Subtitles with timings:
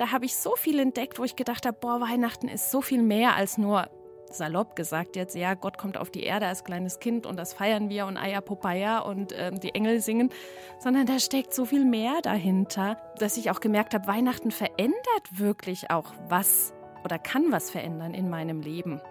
[0.00, 3.02] da habe ich so viel entdeckt, wo ich gedacht habe, boah, Weihnachten ist so viel
[3.02, 3.90] mehr als nur
[4.30, 7.90] salopp gesagt jetzt, ja, Gott kommt auf die Erde als kleines Kind und das feiern
[7.90, 10.30] wir und Aya Popaya und äh, die Engel singen,
[10.78, 14.96] sondern da steckt so viel mehr dahinter, dass ich auch gemerkt habe, Weihnachten verändert
[15.32, 16.72] wirklich auch was
[17.04, 19.02] oder kann was verändern in meinem Leben.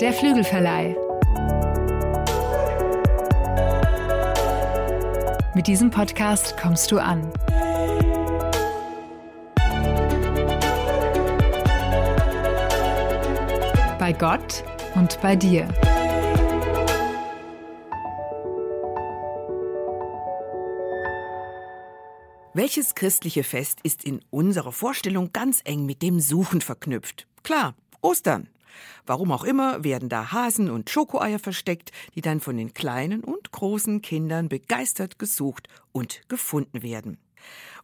[0.00, 0.96] Der Flügelverleih.
[5.52, 7.32] Mit diesem Podcast kommst du an.
[13.98, 14.62] Bei Gott
[14.94, 15.66] und bei dir.
[22.54, 27.26] Welches christliche Fest ist in unserer Vorstellung ganz eng mit dem Suchen verknüpft?
[27.42, 28.46] Klar, Ostern.
[29.06, 33.52] Warum auch immer werden da Hasen und Schokoeier versteckt, die dann von den kleinen und
[33.52, 37.18] großen Kindern begeistert gesucht und gefunden werden.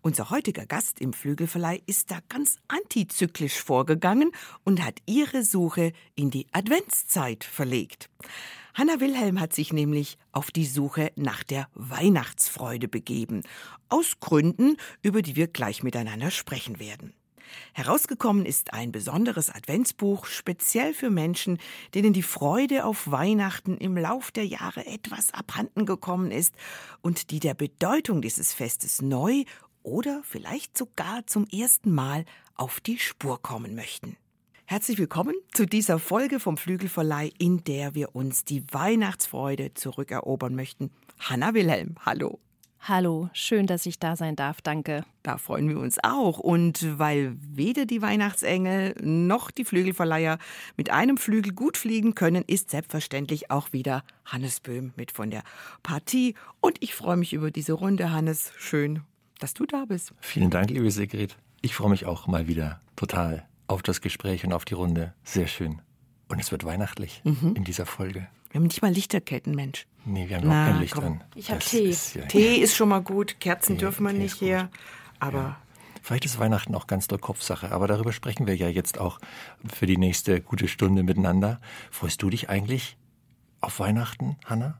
[0.02, 4.30] Unser heutiger Gast im Flügelverleih ist da ganz antizyklisch vorgegangen
[4.64, 8.08] und hat ihre Suche in die Adventszeit verlegt.
[8.74, 13.42] Hanna Wilhelm hat sich nämlich auf die Suche nach der Weihnachtsfreude begeben.
[13.88, 17.14] Aus Gründen, über die wir gleich miteinander sprechen werden.
[17.72, 21.58] Herausgekommen ist ein besonderes Adventsbuch speziell für Menschen,
[21.94, 26.54] denen die Freude auf Weihnachten im Lauf der Jahre etwas abhanden gekommen ist
[27.02, 29.44] und die der Bedeutung dieses Festes neu
[29.82, 32.24] oder vielleicht sogar zum ersten Mal
[32.54, 34.16] auf die Spur kommen möchten.
[34.64, 40.90] Herzlich willkommen zu dieser Folge vom Flügelverleih, in der wir uns die Weihnachtsfreude zurückerobern möchten.
[41.20, 42.40] Hanna Wilhelm, hallo.
[42.88, 45.04] Hallo, schön, dass ich da sein darf, danke.
[45.24, 46.38] Da freuen wir uns auch.
[46.38, 50.38] Und weil weder die Weihnachtsengel noch die Flügelverleiher
[50.76, 55.42] mit einem Flügel gut fliegen können, ist selbstverständlich auch wieder Hannes Böhm mit von der
[55.82, 56.36] Partie.
[56.60, 58.52] Und ich freue mich über diese Runde, Hannes.
[58.56, 59.02] Schön,
[59.40, 60.12] dass du da bist.
[60.20, 61.36] Vielen Dank, liebe Sigrid.
[61.62, 65.12] Ich freue mich auch mal wieder total auf das Gespräch und auf die Runde.
[65.24, 65.82] Sehr schön.
[66.28, 67.54] Und es wird weihnachtlich mhm.
[67.54, 68.26] in dieser Folge.
[68.50, 69.86] Wir haben nicht mal Lichterketten, Mensch.
[70.04, 71.04] Nee, wir haben überhaupt kein Licht komm.
[71.04, 71.24] an.
[71.34, 71.90] Ich habe Tee.
[71.90, 73.38] Ist, ja, Tee ist schon mal gut.
[73.40, 74.70] Kerzen Tee, dürfen wir Tee nicht hier.
[75.18, 75.38] Aber.
[75.38, 75.60] Ja.
[76.02, 79.18] Vielleicht ist Weihnachten auch ganz doll Kopfsache, aber darüber sprechen wir ja jetzt auch
[79.66, 81.60] für die nächste gute Stunde miteinander.
[81.90, 82.96] Freust du dich eigentlich
[83.60, 84.78] auf Weihnachten, Hanna?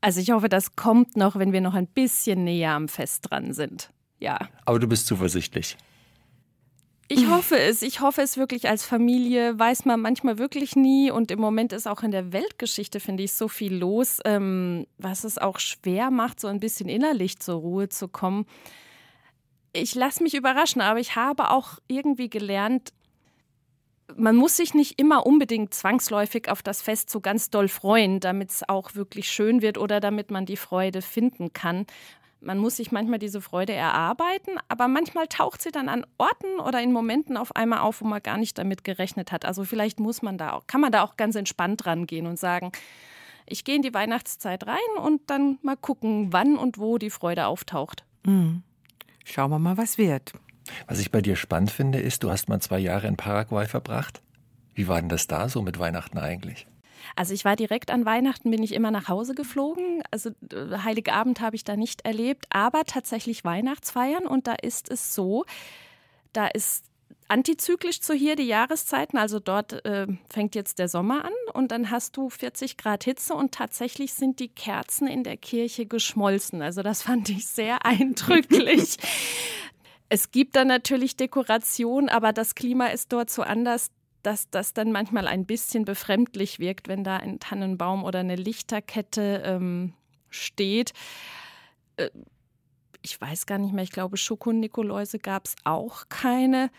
[0.00, 3.52] Also ich hoffe, das kommt noch, wenn wir noch ein bisschen näher am Fest dran
[3.52, 3.90] sind.
[4.20, 4.38] Ja.
[4.64, 5.76] Aber du bist zuversichtlich.
[7.14, 7.82] Ich hoffe es.
[7.82, 9.56] Ich hoffe es wirklich als Familie.
[9.56, 11.12] Weiß man manchmal wirklich nie.
[11.12, 15.22] Und im Moment ist auch in der Weltgeschichte, finde ich, so viel los, ähm, was
[15.22, 18.46] es auch schwer macht, so ein bisschen innerlich zur Ruhe zu kommen.
[19.72, 22.92] Ich lasse mich überraschen, aber ich habe auch irgendwie gelernt,
[24.16, 28.50] man muss sich nicht immer unbedingt zwangsläufig auf das Fest so ganz doll freuen, damit
[28.50, 31.86] es auch wirklich schön wird oder damit man die Freude finden kann.
[32.44, 36.82] Man muss sich manchmal diese Freude erarbeiten, aber manchmal taucht sie dann an Orten oder
[36.82, 39.44] in Momenten auf einmal auf, wo man gar nicht damit gerechnet hat.
[39.44, 42.72] Also vielleicht muss man da auch, kann man da auch ganz entspannt rangehen und sagen,
[43.46, 47.46] ich gehe in die Weihnachtszeit rein und dann mal gucken, wann und wo die Freude
[47.46, 48.04] auftaucht.
[48.24, 48.62] Mhm.
[49.24, 50.32] Schauen wir mal, was wird.
[50.86, 54.22] Was ich bei dir spannend finde, ist, du hast mal zwei Jahre in Paraguay verbracht.
[54.74, 56.66] Wie war denn das da so mit Weihnachten eigentlich?
[57.16, 60.02] Also ich war direkt an Weihnachten, bin ich immer nach Hause geflogen.
[60.10, 64.26] Also Heiligabend habe ich da nicht erlebt, aber tatsächlich Weihnachtsfeiern.
[64.26, 65.44] Und da ist es so,
[66.32, 66.84] da ist
[67.28, 69.18] antizyklisch zu hier die Jahreszeiten.
[69.18, 73.34] Also dort äh, fängt jetzt der Sommer an und dann hast du 40 Grad Hitze
[73.34, 76.62] und tatsächlich sind die Kerzen in der Kirche geschmolzen.
[76.62, 78.96] Also das fand ich sehr eindrücklich.
[80.08, 83.90] es gibt da natürlich Dekoration, aber das Klima ist dort so anders
[84.24, 89.42] dass das dann manchmal ein bisschen befremdlich wirkt, wenn da ein Tannenbaum oder eine Lichterkette
[89.44, 89.92] ähm,
[90.30, 90.92] steht.
[91.96, 92.10] Äh,
[93.02, 96.70] ich weiß gar nicht mehr, ich glaube, Schokonikoläuse gab es auch keine.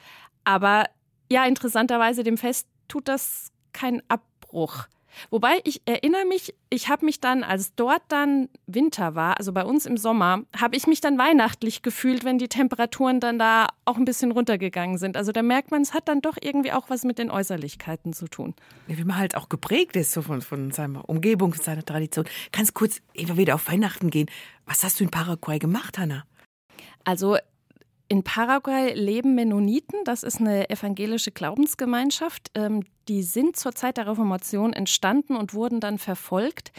[0.44, 0.86] Aber
[1.32, 4.88] ja, interessanterweise dem Fest tut das keinen Abbruch.
[5.30, 9.64] Wobei ich erinnere mich, ich habe mich dann, als dort dann Winter war, also bei
[9.64, 13.98] uns im Sommer, habe ich mich dann weihnachtlich gefühlt, wenn die Temperaturen dann da auch
[13.98, 15.18] ein bisschen runtergegangen sind.
[15.18, 18.28] Also da merkt man, es hat dann doch irgendwie auch was mit den Äußerlichkeiten zu
[18.28, 18.54] tun.
[18.88, 22.26] Ja, wie man halt auch geprägt ist so von, von seiner Umgebung, von seiner Tradition.
[22.52, 24.30] Ganz kurz, immer wieder auf Weihnachten gehen.
[24.66, 26.24] Was hast du in Paraguay gemacht, Hanna?
[27.04, 27.38] Also
[28.08, 32.52] in Paraguay leben Mennoniten, das ist eine evangelische Glaubensgemeinschaft.
[32.54, 36.72] Ähm, die sind zur Zeit der Reformation entstanden und wurden dann verfolgt.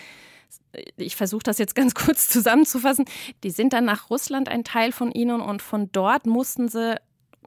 [0.97, 3.07] Ich versuche das jetzt ganz kurz zusammenzufassen.
[3.43, 6.97] Die sind dann nach Russland ein Teil von ihnen und von dort mussten sie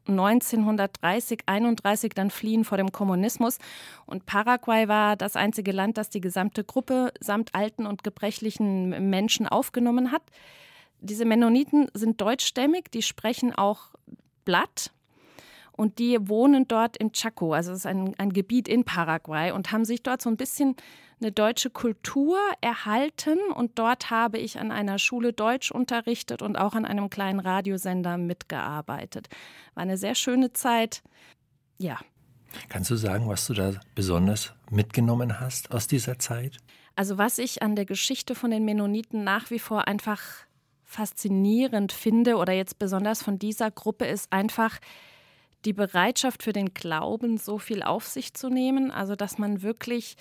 [0.08, 3.60] 1930, 31 dann fliehen vor dem Kommunismus.
[4.06, 9.48] Und Paraguay war das einzige Land, das die gesamte Gruppe samt alten und gebrechlichen Menschen
[9.48, 10.24] aufgenommen hat.
[11.02, 13.94] Diese Mennoniten sind deutschstämmig, die sprechen auch
[14.46, 14.92] Blatt.
[15.72, 19.72] Und die wohnen dort im Chaco, also es ist ein, ein Gebiet in Paraguay, und
[19.72, 20.76] haben sich dort so ein bisschen
[21.22, 23.38] eine deutsche Kultur erhalten.
[23.56, 28.18] Und dort habe ich an einer Schule Deutsch unterrichtet und auch an einem kleinen Radiosender
[28.18, 29.30] mitgearbeitet.
[29.74, 31.02] War eine sehr schöne Zeit.
[31.78, 31.98] Ja.
[32.68, 36.58] Kannst du sagen, was du da besonders mitgenommen hast aus dieser Zeit?
[36.96, 40.20] Also was ich an der Geschichte von den Mennoniten nach wie vor einfach
[40.90, 44.80] faszinierend finde oder jetzt besonders von dieser Gruppe ist einfach
[45.64, 48.90] die Bereitschaft für den Glauben, so viel auf sich zu nehmen.
[48.90, 50.16] Also dass man wirklich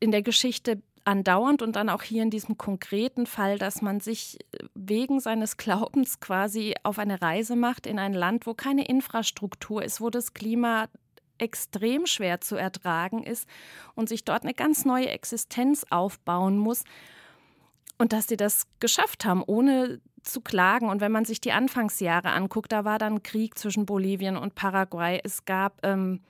[0.00, 4.38] in der Geschichte andauernd und dann auch hier in diesem konkreten Fall, dass man sich
[4.74, 10.00] wegen seines Glaubens quasi auf eine Reise macht in ein Land, wo keine Infrastruktur ist,
[10.00, 10.88] wo das Klima
[11.36, 13.46] extrem schwer zu ertragen ist
[13.94, 16.84] und sich dort eine ganz neue Existenz aufbauen muss
[17.96, 20.88] und dass sie das geschafft haben, ohne zu klagen.
[20.88, 25.20] Und wenn man sich die Anfangsjahre anguckt, da war dann Krieg zwischen Bolivien und Paraguay.
[25.24, 26.20] Es gab, ähm,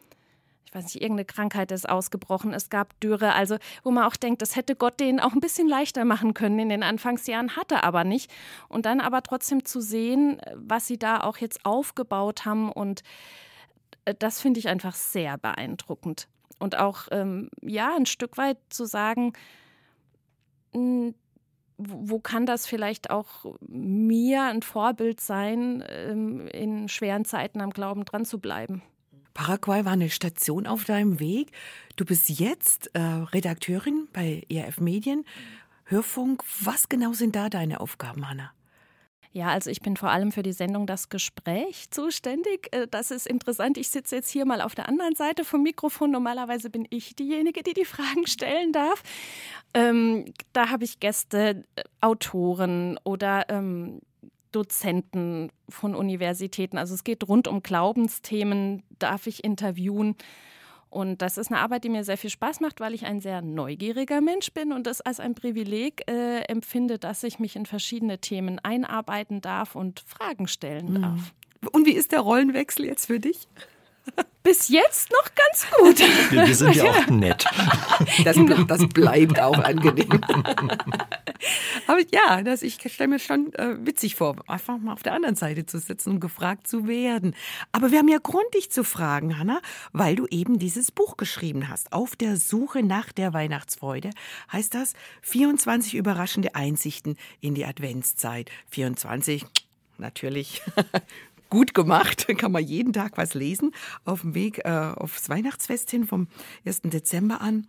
[0.65, 2.55] ich weiß nicht, irgendeine Krankheit ist ausgebrochen.
[2.55, 3.35] Es gab Dürre.
[3.35, 6.59] Also, wo man auch denkt, das hätte Gott denen auch ein bisschen leichter machen können
[6.59, 8.31] in den Anfangsjahren, hatte aber nicht.
[8.69, 12.71] Und dann aber trotzdem zu sehen, was sie da auch jetzt aufgebaut haben.
[12.71, 13.03] Und
[14.05, 16.29] äh, das finde ich einfach sehr beeindruckend.
[16.59, 19.33] Und auch, ähm, ja, ein Stück weit zu sagen,
[21.79, 28.05] wo kann das vielleicht auch mir ein Vorbild sein, ähm, in schweren Zeiten am Glauben
[28.05, 28.83] dran zu bleiben?
[29.33, 31.53] Paraguay war eine Station auf deinem Weg.
[31.95, 35.25] Du bist jetzt äh, Redakteurin bei ERF Medien,
[35.85, 36.43] Hörfunk.
[36.61, 38.51] Was genau sind da deine Aufgaben, Hanna?
[39.33, 42.69] Ja, also ich bin vor allem für die Sendung Das Gespräch zuständig.
[42.73, 43.77] Äh, das ist interessant.
[43.77, 46.11] Ich sitze jetzt hier mal auf der anderen Seite vom Mikrofon.
[46.11, 49.03] Normalerweise bin ich diejenige, die die Fragen stellen darf.
[49.75, 54.01] Ähm, da habe ich Gäste, äh, Autoren oder ähm,
[54.53, 56.79] Dozenten von Universitäten.
[56.79, 60.17] Also es geht rund um Glaubensthemen, darf ich interviewen.
[60.91, 63.43] Und das ist eine Arbeit, die mir sehr viel Spaß macht, weil ich ein sehr
[63.43, 68.19] neugieriger Mensch bin und das als ein Privileg äh, empfinde, dass ich mich in verschiedene
[68.19, 71.03] Themen einarbeiten darf und Fragen stellen mhm.
[71.03, 71.35] darf.
[71.73, 73.49] Und wie ist der Rollenwechsel jetzt für dich?
[74.43, 75.99] Bis jetzt noch ganz gut.
[76.31, 77.45] Wir, wir sind ja auch nett.
[78.25, 78.37] Das,
[78.67, 80.09] das bleibt auch angenehm.
[81.87, 85.37] Aber ja, das, ich stelle mir schon äh, witzig vor, einfach mal auf der anderen
[85.37, 87.35] Seite zu sitzen und gefragt zu werden.
[87.73, 89.61] Aber wir haben ja Grund, dich zu fragen, Hanna,
[89.93, 91.93] weil du eben dieses Buch geschrieben hast.
[91.93, 94.11] Auf der Suche nach der Weihnachtsfreude
[94.53, 98.51] heißt das 24 überraschende Einsichten in die Adventszeit.
[98.71, 99.45] 24
[99.99, 100.63] natürlich
[101.51, 102.27] gut gemacht.
[102.39, 103.73] Kann man jeden Tag was lesen
[104.05, 106.29] auf dem Weg äh, aufs Weihnachtsfest hin vom
[106.65, 106.83] 1.
[106.85, 107.67] Dezember an.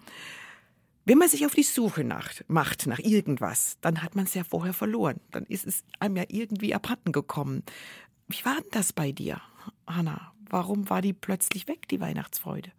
[1.09, 4.43] Wenn man sich auf die Suche nach, macht nach irgendwas, dann hat man es ja
[4.43, 5.19] vorher verloren.
[5.31, 7.63] Dann ist es einem ja irgendwie abhanden gekommen.
[8.27, 9.41] Wie war denn das bei dir,
[9.87, 10.33] Hanna?
[10.51, 12.71] Warum war die plötzlich weg, die Weihnachtsfreude?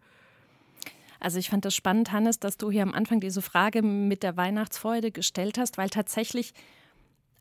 [1.19, 4.37] Also ich fand das spannend, Hannes, dass du hier am Anfang diese Frage mit der
[4.37, 6.53] Weihnachtsfreude gestellt hast, weil tatsächlich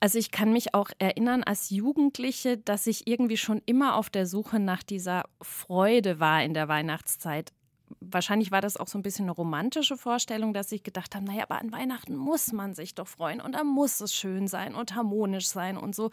[0.00, 4.26] also ich kann mich auch erinnern als Jugendliche, dass ich irgendwie schon immer auf der
[4.26, 7.52] Suche nach dieser Freude war in der Weihnachtszeit.
[8.00, 11.42] Wahrscheinlich war das auch so ein bisschen eine romantische Vorstellung, dass ich gedacht habe, naja,
[11.42, 14.94] aber an Weihnachten muss man sich doch freuen und da muss es schön sein und
[14.94, 16.10] harmonisch sein und so.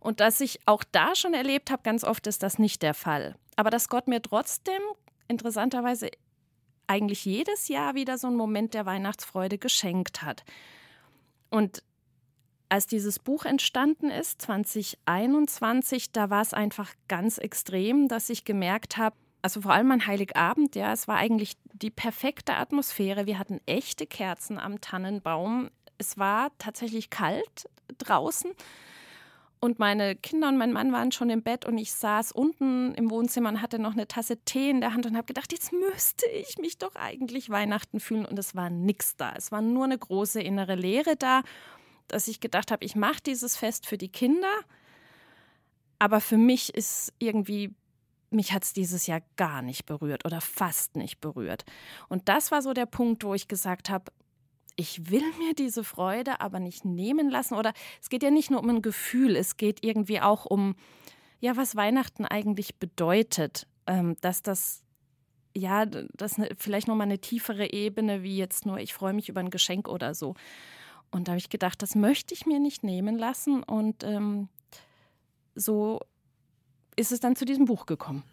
[0.00, 3.36] Und dass ich auch da schon erlebt habe, ganz oft ist das nicht der Fall.
[3.56, 4.80] Aber dass Gott mir trotzdem
[5.28, 6.10] interessanterweise
[6.86, 10.44] eigentlich jedes Jahr wieder so einen Moment der Weihnachtsfreude geschenkt hat.
[11.50, 11.82] Und
[12.68, 18.96] als dieses Buch entstanden ist, 2021, da war es einfach ganz extrem, dass ich gemerkt
[18.96, 19.16] habe,
[19.46, 23.26] also vor allem an Heiligabend, ja, es war eigentlich die perfekte Atmosphäre.
[23.26, 25.70] Wir hatten echte Kerzen am Tannenbaum.
[25.98, 28.50] Es war tatsächlich kalt draußen.
[29.60, 33.10] Und meine Kinder und mein Mann waren schon im Bett und ich saß unten im
[33.10, 36.26] Wohnzimmer und hatte noch eine Tasse Tee in der Hand und habe gedacht, jetzt müsste
[36.26, 38.26] ich mich doch eigentlich Weihnachten fühlen.
[38.26, 39.32] Und es war nichts da.
[39.36, 41.42] Es war nur eine große innere Leere da
[42.08, 44.52] dass ich gedacht habe, ich mache dieses Fest für die Kinder,
[45.98, 47.74] aber für mich ist irgendwie,
[48.36, 51.64] mich hat es dieses Jahr gar nicht berührt oder fast nicht berührt.
[52.08, 54.12] Und das war so der Punkt, wo ich gesagt habe,
[54.76, 57.54] ich will mir diese Freude aber nicht nehmen lassen.
[57.54, 60.76] Oder es geht ja nicht nur um ein Gefühl, es geht irgendwie auch um,
[61.40, 63.66] ja, was Weihnachten eigentlich bedeutet.
[63.86, 64.82] Ähm, dass das,
[65.56, 69.40] ja, das ne, vielleicht nochmal eine tiefere Ebene, wie jetzt nur, ich freue mich über
[69.40, 70.34] ein Geschenk oder so.
[71.10, 73.62] Und da habe ich gedacht, das möchte ich mir nicht nehmen lassen.
[73.62, 74.48] Und ähm,
[75.54, 76.00] so
[76.96, 78.24] ist es dann zu diesem Buch gekommen.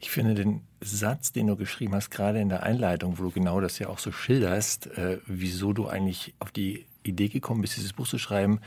[0.00, 3.60] Ich finde den Satz, den du geschrieben hast, gerade in der Einleitung, wo du genau
[3.60, 7.92] das ja auch so schilderst, äh, wieso du eigentlich auf die Idee gekommen bist, dieses
[7.92, 8.60] Buch zu schreiben,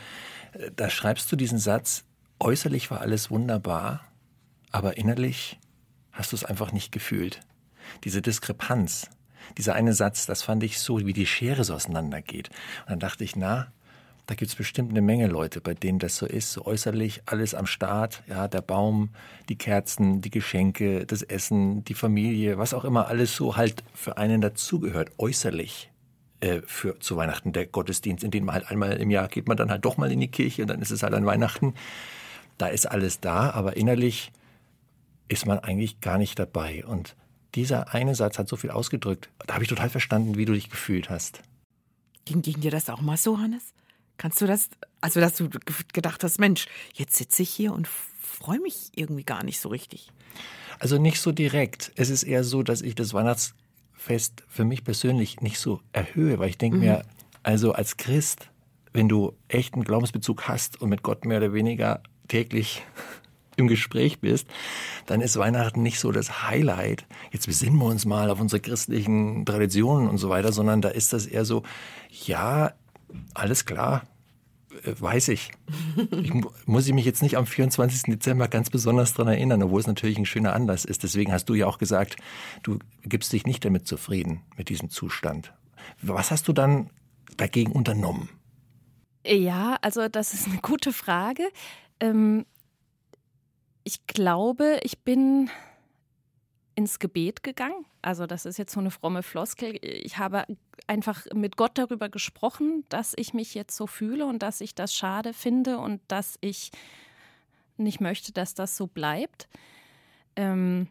[0.54, 2.06] äh, da schreibst du diesen Satz,
[2.40, 4.06] äußerlich war alles wunderbar,
[4.72, 5.60] aber innerlich
[6.12, 7.40] hast du es einfach nicht gefühlt.
[8.04, 9.10] Diese Diskrepanz,
[9.58, 12.50] dieser eine Satz, das fand ich so, wie die Schere so auseinandergeht.
[12.82, 13.72] Und dann dachte ich, na,
[14.30, 17.56] da gibt es bestimmt eine Menge Leute, bei denen das so ist, so äußerlich alles
[17.56, 19.10] am Start, ja, der Baum,
[19.50, 24.18] die Kerzen, die Geschenke, das Essen, die Familie, was auch immer alles so halt für
[24.20, 25.90] einen dazugehört, äußerlich
[26.42, 29.58] äh, für zu Weihnachten der Gottesdienst, in den man halt einmal im Jahr geht man
[29.58, 31.74] dann halt doch mal in die Kirche und dann ist es halt an Weihnachten.
[32.60, 34.32] Da ist alles da, aber innerlich
[35.28, 36.86] ist man eigentlich gar nicht dabei.
[36.86, 37.16] Und
[37.56, 39.32] dieser eine Satz hat so viel ausgedrückt.
[39.48, 41.42] Da habe ich total verstanden, wie du dich gefühlt hast.
[42.26, 43.74] Ging, ging dir das auch mal so, Hannes?
[44.20, 45.50] Kannst du das, also dass du
[45.94, 50.12] gedacht hast, Mensch, jetzt sitze ich hier und freue mich irgendwie gar nicht so richtig?
[50.78, 51.94] Also nicht so direkt.
[51.96, 56.50] Es ist eher so, dass ich das Weihnachtsfest für mich persönlich nicht so erhöhe, weil
[56.50, 56.84] ich denke mhm.
[56.84, 57.06] mir,
[57.44, 58.50] also als Christ,
[58.92, 62.84] wenn du echten Glaubensbezug hast und mit Gott mehr oder weniger täglich
[63.56, 64.48] im Gespräch bist,
[65.06, 67.06] dann ist Weihnachten nicht so das Highlight.
[67.32, 71.14] Jetzt besinnen wir uns mal auf unsere christlichen Traditionen und so weiter, sondern da ist
[71.14, 71.64] das eher so,
[72.10, 72.74] ja,
[73.34, 74.04] alles klar,
[74.84, 75.52] äh, weiß ich.
[76.12, 76.34] ich.
[76.66, 78.04] Muss ich mich jetzt nicht am 24.
[78.04, 81.04] Dezember ganz besonders daran erinnern, obwohl es natürlich ein schöner Anlass ist.
[81.04, 82.18] Deswegen hast du ja auch gesagt,
[82.64, 85.54] du gibst dich nicht damit zufrieden, mit diesem Zustand.
[86.02, 86.90] Was hast du dann
[87.38, 88.30] dagegen unternommen?
[89.26, 91.44] Ja, also das ist eine gute Frage.
[92.00, 92.46] Ähm,
[93.84, 95.50] ich glaube, ich bin
[96.80, 97.86] ins Gebet gegangen.
[98.02, 99.78] Also das ist jetzt so eine fromme Floskel.
[99.82, 100.46] Ich habe
[100.88, 104.96] einfach mit Gott darüber gesprochen, dass ich mich jetzt so fühle und dass ich das
[104.96, 106.72] schade finde und dass ich
[107.76, 109.50] nicht möchte, dass das so bleibt.
[110.38, 110.88] Ähm,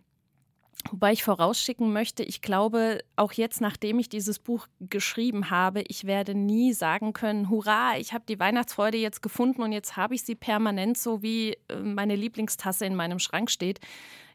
[0.90, 6.04] wobei ich vorausschicken möchte, ich glaube, auch jetzt, nachdem ich dieses Buch geschrieben habe, ich
[6.04, 10.22] werde nie sagen können, hurra, ich habe die Weihnachtsfreude jetzt gefunden und jetzt habe ich
[10.22, 13.80] sie permanent so, wie äh, meine Lieblingstasse in meinem Schrank steht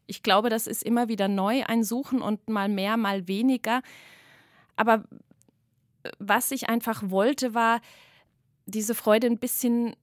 [0.07, 3.81] ich glaube, das ist immer wieder neu ein Suchen und mal mehr, mal weniger.
[4.75, 5.03] Aber
[6.03, 7.81] äh, was ich einfach wollte, war
[8.65, 9.95] diese Freude ein bisschen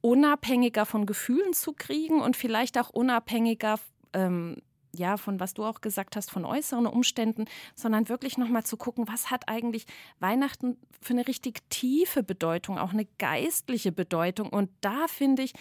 [0.00, 3.80] unabhängiger von Gefühlen zu kriegen und vielleicht auch unabhängiger
[4.12, 4.56] ähm,
[4.98, 9.06] ja, von was du auch gesagt hast, von äußeren Umständen, sondern wirklich nochmal zu gucken,
[9.08, 9.86] was hat eigentlich
[10.20, 14.48] Weihnachten für eine richtig tiefe Bedeutung, auch eine geistliche Bedeutung.
[14.48, 15.52] Und da finde ich,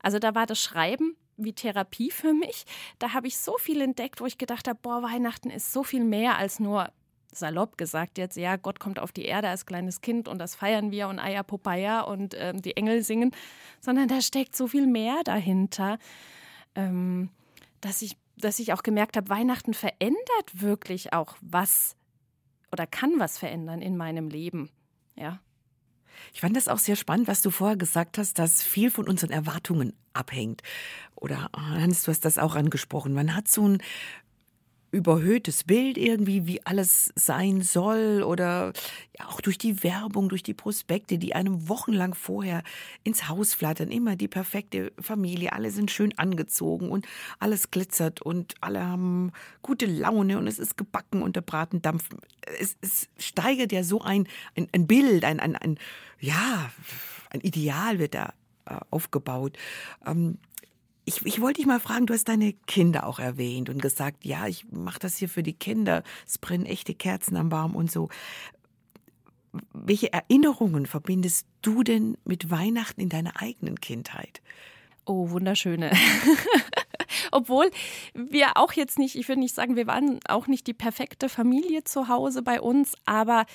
[0.00, 2.64] also da war das Schreiben wie Therapie für mich.
[2.98, 6.04] Da habe ich so viel entdeckt, wo ich gedacht habe, boah, Weihnachten ist so viel
[6.04, 6.90] mehr als nur
[7.32, 10.90] salopp gesagt jetzt, ja, Gott kommt auf die Erde als kleines Kind und das feiern
[10.90, 13.32] wir und Aya Popaya und ähm, die Engel singen,
[13.80, 15.98] sondern da steckt so viel mehr dahinter,
[16.74, 17.30] ähm,
[17.80, 20.18] dass, ich, dass ich auch gemerkt habe, Weihnachten verändert
[20.52, 21.96] wirklich auch was
[22.72, 24.70] oder kann was verändern in meinem Leben.
[25.14, 25.40] Ja.
[26.32, 29.30] Ich fand das auch sehr spannend, was du vorher gesagt hast, dass viel von unseren
[29.30, 30.62] Erwartungen abhängt.
[31.14, 33.12] Oder Hans, du hast das auch angesprochen.
[33.12, 33.78] Man hat so ein
[34.90, 38.72] überhöhtes Bild irgendwie, wie alles sein soll oder
[39.18, 42.62] ja, auch durch die Werbung, durch die Prospekte, die einem wochenlang vorher
[43.04, 47.06] ins Haus flattern, immer die perfekte Familie, alle sind schön angezogen und
[47.38, 52.12] alles glitzert und alle haben gute Laune und es ist gebacken und der Braten dampft.
[52.58, 54.26] Es, es steigert ja so ein,
[54.56, 55.78] ein, ein Bild, ein, ein, ein,
[56.18, 56.70] ja,
[57.30, 58.32] ein Ideal wird da
[58.64, 59.58] äh, aufgebaut.
[60.06, 60.38] Ähm,
[61.08, 64.46] ich, ich wollte dich mal fragen, du hast deine Kinder auch erwähnt und gesagt, ja,
[64.46, 66.02] ich mache das hier für die Kinder.
[66.26, 68.10] Es brennen echte Kerzen am Baum und so.
[69.72, 74.42] Welche Erinnerungen verbindest du denn mit Weihnachten in deiner eigenen Kindheit?
[75.06, 75.92] Oh, wunderschöne.
[77.32, 77.70] Obwohl
[78.12, 81.84] wir auch jetzt nicht, ich würde nicht sagen, wir waren auch nicht die perfekte Familie
[81.84, 83.46] zu Hause bei uns, aber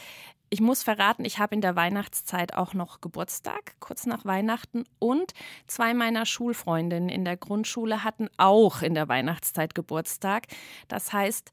[0.54, 4.84] ich muss verraten, ich habe in der Weihnachtszeit auch noch Geburtstag, kurz nach Weihnachten.
[5.00, 5.34] Und
[5.66, 10.46] zwei meiner Schulfreundinnen in der Grundschule hatten auch in der Weihnachtszeit Geburtstag.
[10.88, 11.52] Das heißt,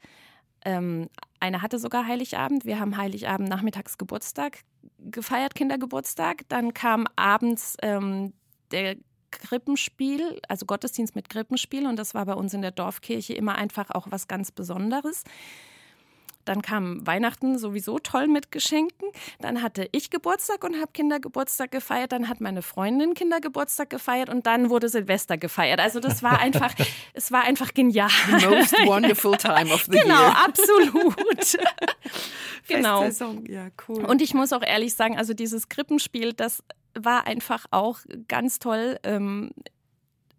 [0.66, 1.08] ähm,
[1.40, 2.66] eine hatte sogar Heiligabend.
[2.66, 4.58] Wir haben Heiligabend nachmittags Geburtstag
[4.98, 6.46] gefeiert, Kindergeburtstag.
[6.50, 8.34] Dann kam abends ähm,
[8.70, 8.96] der
[9.30, 11.86] Krippenspiel, also Gottesdienst mit Krippenspiel.
[11.86, 15.24] Und das war bei uns in der Dorfkirche immer einfach auch was ganz Besonderes.
[16.50, 19.08] Dann kam Weihnachten sowieso toll mit Geschenken.
[19.38, 22.10] Dann hatte ich Geburtstag und habe Kindergeburtstag gefeiert.
[22.10, 25.78] Dann hat meine Freundin Kindergeburtstag gefeiert und dann wurde Silvester gefeiert.
[25.78, 26.74] Also das war einfach,
[27.14, 28.10] es war einfach genial.
[28.40, 30.34] The most wonderful time of the genau, year.
[32.66, 33.44] Genau, absolut.
[33.46, 33.52] genau.
[33.52, 34.04] Ja, cool.
[34.04, 36.64] Und ich muss auch ehrlich sagen, also dieses Krippenspiel, das
[36.94, 38.98] war einfach auch ganz toll.
[39.04, 39.52] Ähm,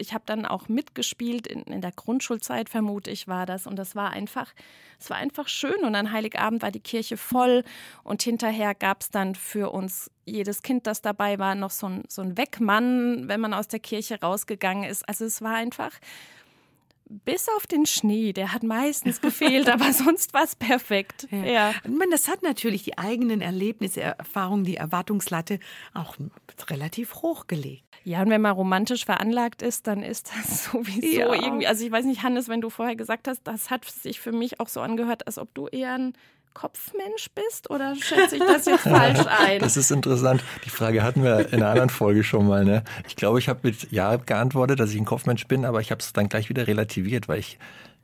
[0.01, 3.67] ich habe dann auch mitgespielt, in, in, der Grundschulzeit vermute ich war das.
[3.67, 4.53] Und das war einfach,
[5.00, 5.84] es war einfach schön.
[5.84, 7.63] Und an Heiligabend war die Kirche voll
[8.03, 12.03] und hinterher gab es dann für uns, jedes Kind, das dabei war, noch so ein,
[12.08, 15.08] so ein Wegmann, wenn man aus der Kirche rausgegangen ist.
[15.08, 15.91] Also es war einfach
[17.25, 21.27] bis auf den Schnee, der hat meistens gefehlt, aber sonst war es perfekt.
[21.32, 21.46] Ja.
[21.46, 21.74] ja.
[21.88, 25.60] Man, das hat natürlich die eigenen Erlebnisse, Erfahrungen, die Erwartungslatte
[25.94, 26.15] auch
[26.70, 27.84] relativ hoch gelegt.
[28.03, 31.34] Ja, und wenn man romantisch veranlagt ist, dann ist das sowieso ja.
[31.34, 31.68] irgendwie.
[31.68, 34.60] Also ich weiß nicht, Hannes, wenn du vorher gesagt hast, das hat sich für mich
[34.60, 36.13] auch so angehört, als ob du eher ein
[36.53, 39.60] Kopfmensch bist oder schätze ich das jetzt falsch ein?
[39.60, 40.43] Das ist interessant.
[40.65, 42.65] Die Frage hatten wir in einer anderen Folge schon mal.
[42.65, 42.84] Ne?
[43.08, 46.00] Ich glaube, ich habe mit Ja geantwortet, dass ich ein Kopfmensch bin, aber ich habe
[46.00, 47.58] es dann gleich wieder relativiert, weil ich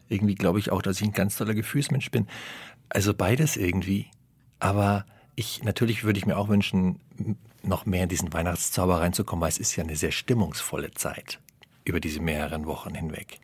[0.09, 2.27] irgendwie glaube ich auch, dass ich ein ganz toller Gefühlsmensch bin.
[2.89, 4.07] Also beides irgendwie.
[4.59, 6.99] Aber ich natürlich würde ich mir auch wünschen,
[7.63, 11.39] noch mehr in diesen Weihnachtszauber reinzukommen, weil es ist ja eine sehr stimmungsvolle Zeit
[11.83, 13.39] über diese mehreren Wochen hinweg.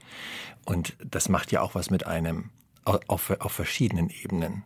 [0.66, 2.50] Und das macht ja auch was mit einem
[2.86, 4.64] auf, auf verschiedenen Ebenen.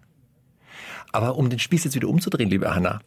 [1.11, 2.99] Aber um den Spieß jetzt wieder umzudrehen, liebe Hanna,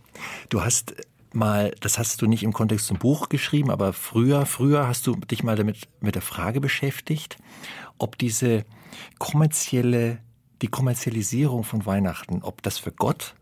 [0.48, 0.94] du hast
[1.32, 5.14] mal, das hast du nicht im Kontext zum Buch geschrieben, aber früher, früher hast du
[5.16, 7.36] dich mal damit mit der Frage beschäftigt,
[7.98, 8.64] ob diese
[9.18, 10.18] kommerzielle,
[10.62, 13.34] die Kommerzialisierung von Weihnachten, ob das für Gott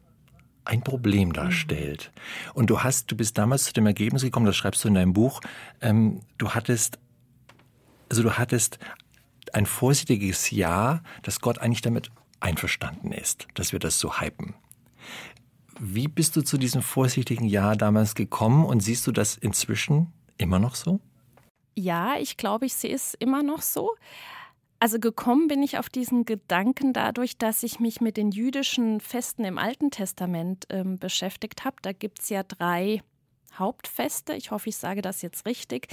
[0.65, 2.13] ein Problem darstellt.
[2.53, 5.15] Und du hast, du bist damals zu dem Ergebnis gekommen, das schreibst du in deinem
[5.15, 5.41] Buch,
[5.81, 6.99] ähm, du hattest,
[8.11, 8.79] also du hattest
[9.55, 14.55] ein vorsichtiges Ja, dass Gott eigentlich damit einverstanden ist, dass wir das so hypen.
[15.81, 20.59] Wie bist du zu diesem vorsichtigen Ja damals gekommen und siehst du das inzwischen immer
[20.59, 21.01] noch so?
[21.77, 23.95] Ja, ich glaube, ich sehe es immer noch so.
[24.81, 29.45] Also gekommen bin ich auf diesen Gedanken dadurch, dass ich mich mit den jüdischen Festen
[29.45, 31.77] im Alten Testament ähm, beschäftigt habe.
[31.83, 33.03] Da gibt es ja drei
[33.57, 34.35] Hauptfeste.
[34.35, 35.89] Ich hoffe, ich sage das jetzt richtig.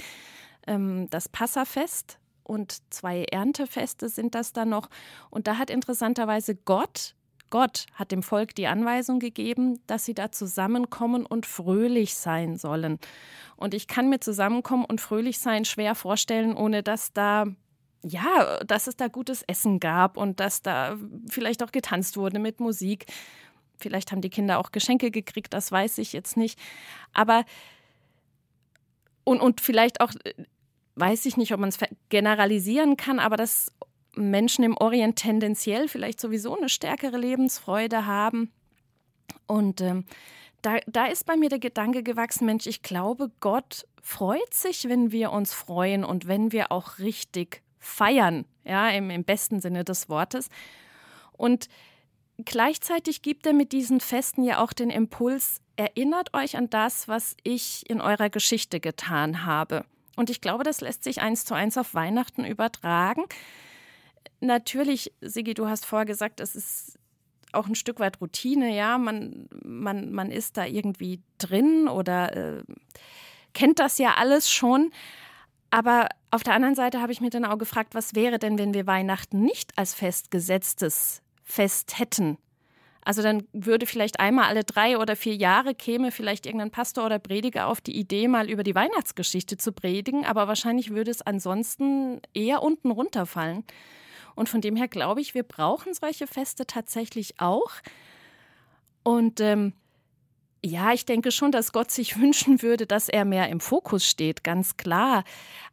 [0.66, 4.88] Ähm, das Passafest, und zwei Erntefeste sind das dann noch.
[5.30, 7.14] Und da hat interessanterweise Gott,
[7.50, 12.98] Gott hat dem Volk die Anweisung gegeben, dass sie da zusammenkommen und fröhlich sein sollen.
[13.56, 17.46] Und ich kann mir zusammenkommen und fröhlich sein schwer vorstellen, ohne dass da
[18.02, 20.96] ja, dass es da gutes Essen gab und dass da
[21.28, 23.06] vielleicht auch getanzt wurde mit Musik.
[23.78, 26.56] Vielleicht haben die Kinder auch Geschenke gekriegt, das weiß ich jetzt nicht.
[27.12, 27.44] Aber
[29.24, 30.12] und, und vielleicht auch
[30.96, 31.78] weiß ich nicht, ob man es
[32.08, 33.72] generalisieren kann, aber dass
[34.16, 38.50] Menschen im Orient tendenziell vielleicht sowieso eine stärkere Lebensfreude haben.
[39.46, 40.04] Und ähm,
[40.62, 45.12] da, da ist bei mir der Gedanke gewachsen, Mensch, ich glaube, Gott freut sich, wenn
[45.12, 50.08] wir uns freuen und wenn wir auch richtig feiern, ja, im, im besten Sinne des
[50.08, 50.48] Wortes.
[51.32, 51.68] Und
[52.44, 57.36] gleichzeitig gibt er mit diesen Festen ja auch den Impuls, erinnert euch an das, was
[57.42, 59.84] ich in eurer Geschichte getan habe.
[60.16, 63.22] Und ich glaube, das lässt sich eins zu eins auf Weihnachten übertragen.
[64.40, 66.98] Natürlich, Sigi, du hast vorher gesagt, es ist
[67.52, 68.98] auch ein Stück weit Routine, ja.
[68.98, 72.62] Man, man, man ist da irgendwie drin oder äh,
[73.52, 74.90] kennt das ja alles schon.
[75.70, 78.74] Aber auf der anderen Seite habe ich mir dann auch gefragt, was wäre denn, wenn
[78.74, 82.38] wir Weihnachten nicht als festgesetztes Fest hätten?
[83.06, 87.20] Also dann würde vielleicht einmal alle drei oder vier Jahre käme vielleicht irgendein Pastor oder
[87.20, 92.20] Prediger auf die Idee, mal über die Weihnachtsgeschichte zu predigen, aber wahrscheinlich würde es ansonsten
[92.34, 93.62] eher unten runterfallen.
[94.34, 97.70] Und von dem her glaube ich, wir brauchen solche Feste tatsächlich auch.
[99.04, 99.72] Und ähm,
[100.64, 104.42] ja, ich denke schon, dass Gott sich wünschen würde, dass er mehr im Fokus steht,
[104.42, 105.22] ganz klar.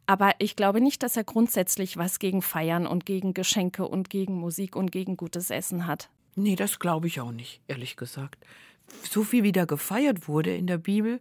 [0.06, 4.34] Aber ich glaube nicht, dass er grundsätzlich was gegen Feiern und gegen Geschenke und gegen
[4.34, 6.10] Musik und gegen gutes Essen hat.
[6.36, 8.44] Nee, das glaube ich auch nicht, ehrlich gesagt.
[9.08, 11.20] So viel wie da gefeiert wurde in der Bibel,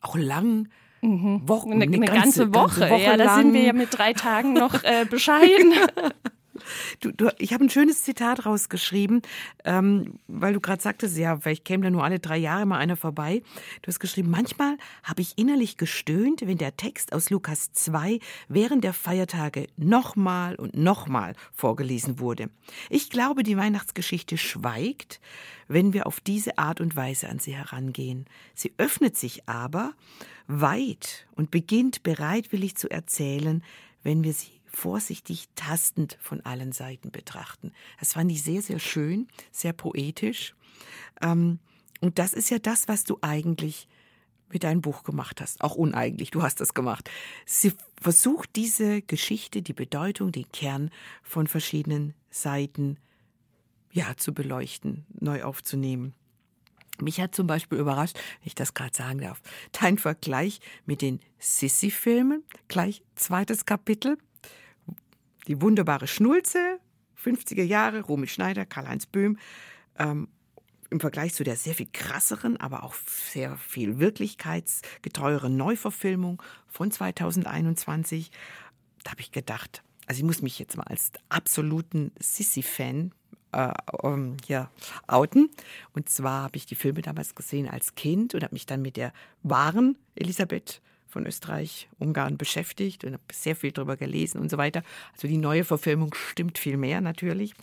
[0.00, 0.68] auch lang,
[1.02, 1.48] Mhm.
[1.48, 2.80] Wochen, eine, eine, ganze, ganze, Woche.
[2.80, 5.72] Ganze Woche ja, da sind wir ja mit drei Tagen noch äh, bescheiden.
[7.00, 9.22] Du, du, ich habe ein schönes Zitat rausgeschrieben,
[9.64, 12.96] ähm, weil du gerade sagtest, ja, vielleicht käme da nur alle drei Jahre mal einer
[12.96, 13.42] vorbei.
[13.82, 18.84] Du hast geschrieben, manchmal habe ich innerlich gestöhnt, wenn der Text aus Lukas 2 während
[18.84, 22.50] der Feiertage nochmal und nochmal vorgelesen wurde.
[22.88, 25.20] Ich glaube, die Weihnachtsgeschichte schweigt,
[25.68, 28.26] wenn wir auf diese Art und Weise an sie herangehen.
[28.54, 29.92] Sie öffnet sich aber
[30.48, 33.62] weit und beginnt bereitwillig zu erzählen,
[34.02, 37.72] wenn wir sie vorsichtig tastend von allen Seiten betrachten.
[37.98, 40.54] Das fand ich sehr, sehr schön, sehr poetisch.
[41.20, 41.58] Ähm,
[42.00, 43.88] und das ist ja das, was du eigentlich
[44.52, 45.60] mit deinem Buch gemacht hast.
[45.62, 47.10] Auch uneigentlich, du hast das gemacht.
[47.46, 50.90] Sie versucht diese Geschichte, die Bedeutung, den Kern
[51.22, 52.98] von verschiedenen Seiten
[53.92, 56.14] ja, zu beleuchten, neu aufzunehmen.
[57.00, 59.40] Mich hat zum Beispiel überrascht, wenn ich das gerade sagen darf,
[59.72, 62.44] dein Vergleich mit den Sissi-Filmen.
[62.68, 64.18] Gleich zweites Kapitel.
[65.46, 66.80] Die wunderbare Schnulze,
[67.22, 69.38] 50er Jahre, Romy Schneider, Karl-Heinz Böhm.
[69.98, 70.28] Ähm,
[70.90, 78.30] Im Vergleich zu der sehr viel krasseren, aber auch sehr viel wirklichkeitsgetreueren Neuverfilmung von 2021.
[79.04, 83.12] Da habe ich gedacht, also ich muss mich jetzt mal als absoluten Sissi-Fan
[83.52, 83.72] äh,
[84.02, 84.70] um, ja,
[85.06, 85.50] outen.
[85.92, 88.96] Und zwar habe ich die Filme damals gesehen als Kind und habe mich dann mit
[88.96, 94.58] der wahren Elisabeth von Österreich, Ungarn beschäftigt und habe sehr viel darüber gelesen und so
[94.58, 94.82] weiter.
[95.12, 97.54] Also die neue Verfilmung stimmt viel mehr natürlich.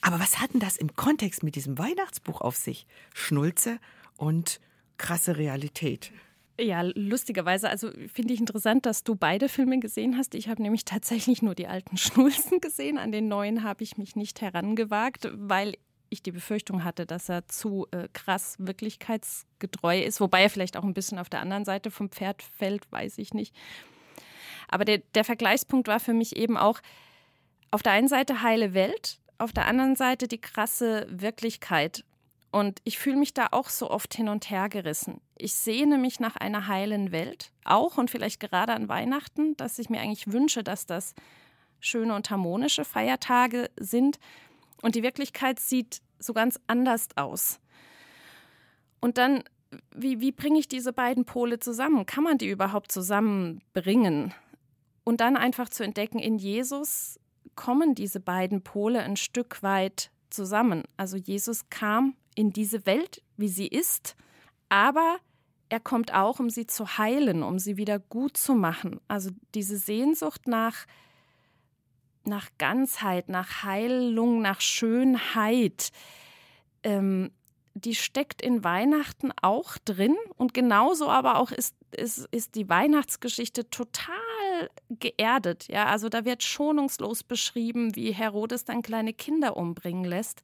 [0.00, 2.86] Aber was hat denn das im Kontext mit diesem Weihnachtsbuch auf sich?
[3.14, 3.78] Schnulze
[4.16, 4.60] und
[4.98, 6.12] krasse Realität.
[6.58, 10.34] Ja, lustigerweise, also finde ich interessant, dass du beide Filme gesehen hast.
[10.34, 12.96] Ich habe nämlich tatsächlich nur die alten Schnulzen gesehen.
[12.96, 15.74] An den neuen habe ich mich nicht herangewagt, weil
[16.10, 20.20] ich die Befürchtung hatte, dass er zu äh, krass wirklichkeitsgetreu ist.
[20.20, 23.34] Wobei er vielleicht auch ein bisschen auf der anderen Seite vom Pferd fällt, weiß ich
[23.34, 23.54] nicht.
[24.68, 26.80] Aber der, der Vergleichspunkt war für mich eben auch
[27.70, 32.04] auf der einen Seite heile Welt, auf der anderen Seite die krasse Wirklichkeit.
[32.50, 35.20] Und ich fühle mich da auch so oft hin und her gerissen.
[35.36, 39.90] Ich sehne mich nach einer heilen Welt, auch und vielleicht gerade an Weihnachten, dass ich
[39.90, 41.14] mir eigentlich wünsche, dass das
[41.80, 44.18] schöne und harmonische Feiertage sind.
[44.82, 47.60] Und die Wirklichkeit sieht so ganz anders aus.
[49.00, 49.42] Und dann,
[49.94, 52.06] wie, wie bringe ich diese beiden Pole zusammen?
[52.06, 54.32] Kann man die überhaupt zusammenbringen?
[55.04, 57.20] Und dann einfach zu entdecken, in Jesus
[57.54, 60.82] kommen diese beiden Pole ein Stück weit zusammen.
[60.96, 64.16] Also Jesus kam in diese Welt, wie sie ist,
[64.68, 65.18] aber
[65.68, 69.00] er kommt auch, um sie zu heilen, um sie wieder gut zu machen.
[69.08, 70.86] Also diese Sehnsucht nach,
[72.26, 75.90] nach Ganzheit, nach Heilung, nach Schönheit,
[76.82, 77.30] ähm,
[77.74, 80.16] die steckt in Weihnachten auch drin.
[80.36, 84.14] Und genauso aber auch ist, ist, ist die Weihnachtsgeschichte total
[84.88, 85.66] geerdet.
[85.68, 90.42] Ja, also da wird schonungslos beschrieben, wie Herodes dann kleine Kinder umbringen lässt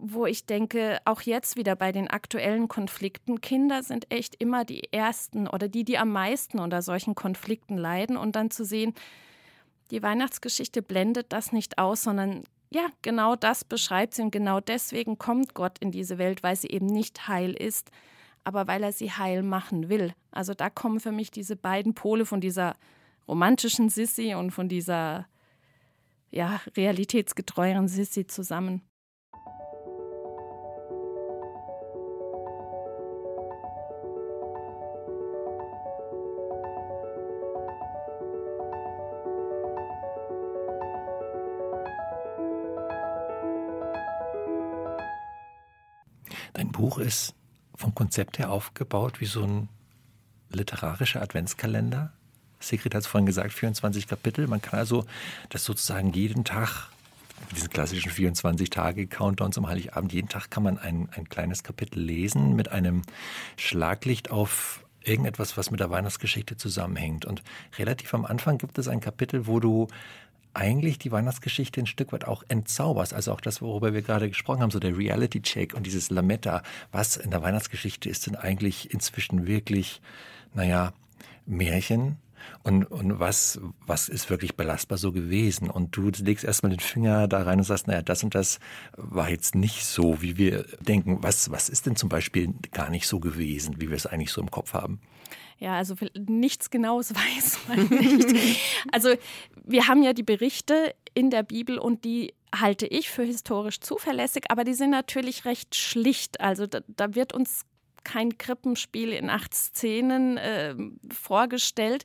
[0.00, 4.92] wo ich denke, auch jetzt wieder bei den aktuellen Konflikten, Kinder sind echt immer die
[4.92, 8.16] Ersten oder die, die am meisten unter solchen Konflikten leiden.
[8.16, 8.94] Und dann zu sehen,
[9.90, 15.18] die Weihnachtsgeschichte blendet das nicht aus, sondern ja, genau das beschreibt sie und genau deswegen
[15.18, 17.90] kommt Gott in diese Welt, weil sie eben nicht heil ist,
[18.42, 20.12] aber weil er sie heil machen will.
[20.32, 22.74] Also da kommen für mich diese beiden Pole von dieser
[23.28, 25.26] romantischen Sissi und von dieser
[26.30, 28.82] ja, realitätsgetreueren Sissi zusammen.
[46.94, 47.34] Buch ist
[47.74, 49.68] vom Konzept her aufgebaut wie so ein
[50.50, 52.12] literarischer Adventskalender.
[52.60, 54.46] Sigrid hat es vorhin gesagt, 24 Kapitel.
[54.46, 55.04] Man kann also
[55.48, 56.90] das sozusagen jeden Tag,
[57.52, 61.98] diesen klassischen 24 Tage Countdown zum Heiligabend, jeden Tag kann man ein, ein kleines Kapitel
[61.98, 63.02] lesen mit einem
[63.56, 67.24] Schlaglicht auf irgendetwas, was mit der Weihnachtsgeschichte zusammenhängt.
[67.24, 67.42] Und
[67.76, 69.88] relativ am Anfang gibt es ein Kapitel, wo du
[70.54, 73.12] eigentlich die Weihnachtsgeschichte ein Stück weit auch entzauberst.
[73.12, 76.62] Also auch das, worüber wir gerade gesprochen haben, so der Reality-Check und dieses Lametta.
[76.92, 80.00] Was in der Weihnachtsgeschichte ist denn eigentlich inzwischen wirklich,
[80.54, 80.92] naja,
[81.46, 82.18] Märchen?
[82.62, 85.70] Und, und was, was ist wirklich belastbar so gewesen?
[85.70, 88.60] Und du legst erstmal den Finger da rein und sagst, naja, das und das
[88.96, 91.22] war jetzt nicht so, wie wir denken.
[91.22, 94.40] Was, was ist denn zum Beispiel gar nicht so gewesen, wie wir es eigentlich so
[94.40, 95.00] im Kopf haben?
[95.58, 98.60] Ja, also nichts Genaues weiß man nicht.
[98.92, 99.14] Also
[99.64, 104.44] wir haben ja die Berichte in der Bibel und die halte ich für historisch zuverlässig,
[104.50, 106.40] aber die sind natürlich recht schlicht.
[106.40, 107.64] Also da, da wird uns
[108.04, 110.74] kein Krippenspiel in acht Szenen äh,
[111.10, 112.04] vorgestellt.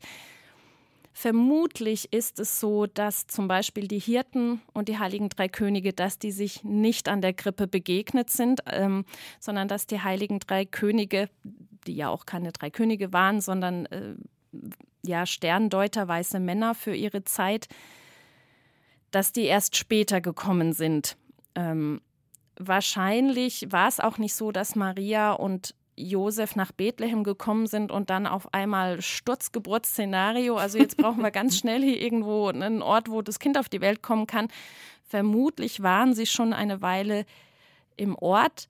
[1.12, 6.18] Vermutlich ist es so, dass zum Beispiel die Hirten und die heiligen drei Könige, dass
[6.18, 9.04] die sich nicht an der Krippe begegnet sind, ähm,
[9.40, 11.30] sondern dass die heiligen drei Könige,
[11.88, 14.16] die ja auch keine drei Könige waren, sondern äh,
[15.04, 17.68] ja Sterndeuter, weiße Männer für ihre Zeit,
[19.12, 21.18] dass die erst später gekommen sind.
[21.56, 22.02] Ähm,
[22.58, 28.10] wahrscheinlich war es auch nicht so, dass Maria und Josef nach Bethlehem gekommen sind und
[28.10, 30.56] dann auf einmal Sturzgeburtsszenario.
[30.56, 33.82] Also jetzt brauchen wir ganz schnell hier irgendwo einen Ort, wo das Kind auf die
[33.82, 34.48] Welt kommen kann.
[35.04, 37.26] Vermutlich waren sie schon eine Weile
[37.98, 38.68] im Ort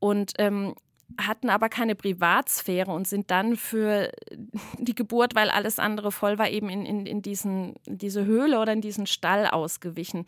[0.00, 0.74] und ähm,
[1.18, 4.12] hatten aber keine Privatsphäre und sind dann für
[4.78, 8.60] die Geburt, weil alles andere voll war, eben in, in, in, diesen, in diese Höhle
[8.60, 10.24] oder in diesen Stall ausgewichen.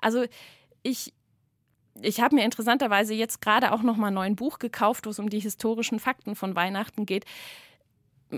[0.00, 0.24] Also
[0.82, 1.12] ich,
[2.00, 5.18] ich habe mir interessanterweise jetzt gerade auch noch mal ein neues Buch gekauft, wo es
[5.18, 7.24] um die historischen Fakten von Weihnachten geht.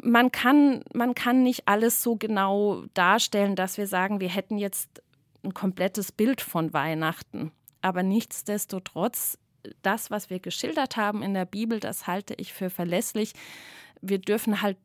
[0.02, 5.02] Man kann, man kann nicht alles so genau darstellen, dass wir sagen, wir hätten jetzt
[5.44, 7.52] ein komplettes Bild von Weihnachten.
[7.82, 9.38] Aber nichtsdestotrotz,
[9.82, 13.32] das, was wir geschildert haben in der Bibel, das halte ich für verlässlich.
[14.00, 14.76] Wir dürfen halt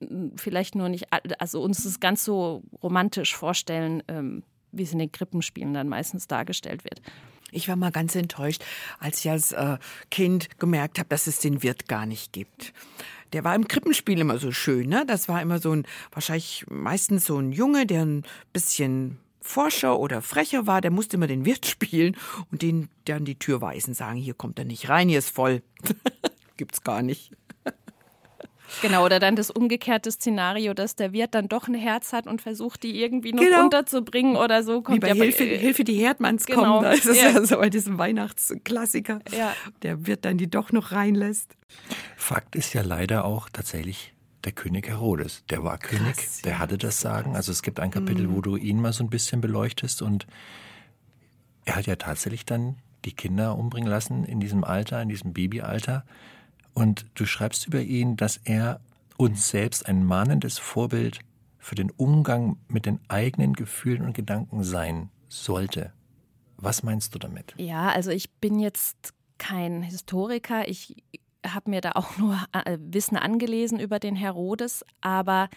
[0.00, 1.06] äh, vielleicht nur nicht,
[1.38, 6.26] also uns das ganz so romantisch vorstellen, ähm, wie es in den Krippenspielen dann meistens
[6.26, 7.00] dargestellt wird.
[7.50, 8.62] Ich war mal ganz enttäuscht,
[8.98, 9.78] als ich als äh,
[10.10, 12.74] Kind gemerkt habe, dass es den Wirt gar nicht gibt.
[13.32, 15.04] Der war im Krippenspiel immer so schön, ne?
[15.06, 20.22] Das war immer so ein, wahrscheinlich meistens so ein Junge, der ein bisschen forscher oder
[20.22, 22.16] frecher war, der musste immer den Wirt spielen
[22.50, 25.62] und den dann die Tür weisen, sagen, hier kommt er nicht rein, hier ist voll.
[26.56, 27.32] Gibt's gar nicht.
[28.82, 32.42] Genau, oder dann das umgekehrte Szenario, dass der Wirt dann doch ein Herz hat und
[32.42, 33.64] versucht, die irgendwie noch Genau.
[33.64, 34.82] unterzubringen oder so.
[34.82, 36.62] Kommt Wie bei ja Hilfe, äh, Hilfe die Herdmanns genau.
[36.62, 37.30] kommen, da ist es Ja.
[37.30, 37.44] ja.
[37.46, 39.20] so bei diesem Weihnachtsklassiker.
[39.36, 39.54] Ja.
[39.82, 41.56] Der Wirt dann die doch noch reinlässt.
[42.16, 44.12] Fakt ist ja leider auch tatsächlich
[44.44, 45.44] der König Herodes.
[45.50, 47.36] Der war König, Krass, der hatte das Sagen.
[47.36, 50.26] Also es gibt ein Kapitel, wo du ihn mal so ein bisschen beleuchtest und
[51.64, 56.04] er hat ja tatsächlich dann die Kinder umbringen lassen in diesem Alter, in diesem Babyalter.
[56.74, 58.80] Und du schreibst über ihn, dass er
[59.16, 61.20] uns selbst ein mahnendes Vorbild
[61.58, 65.92] für den Umgang mit den eigenen Gefühlen und Gedanken sein sollte.
[66.56, 67.54] Was meinst du damit?
[67.58, 70.68] Ja, also ich bin jetzt kein Historiker.
[70.68, 70.96] Ich
[71.46, 75.48] habe mir da auch nur äh, Wissen angelesen über den Herodes, aber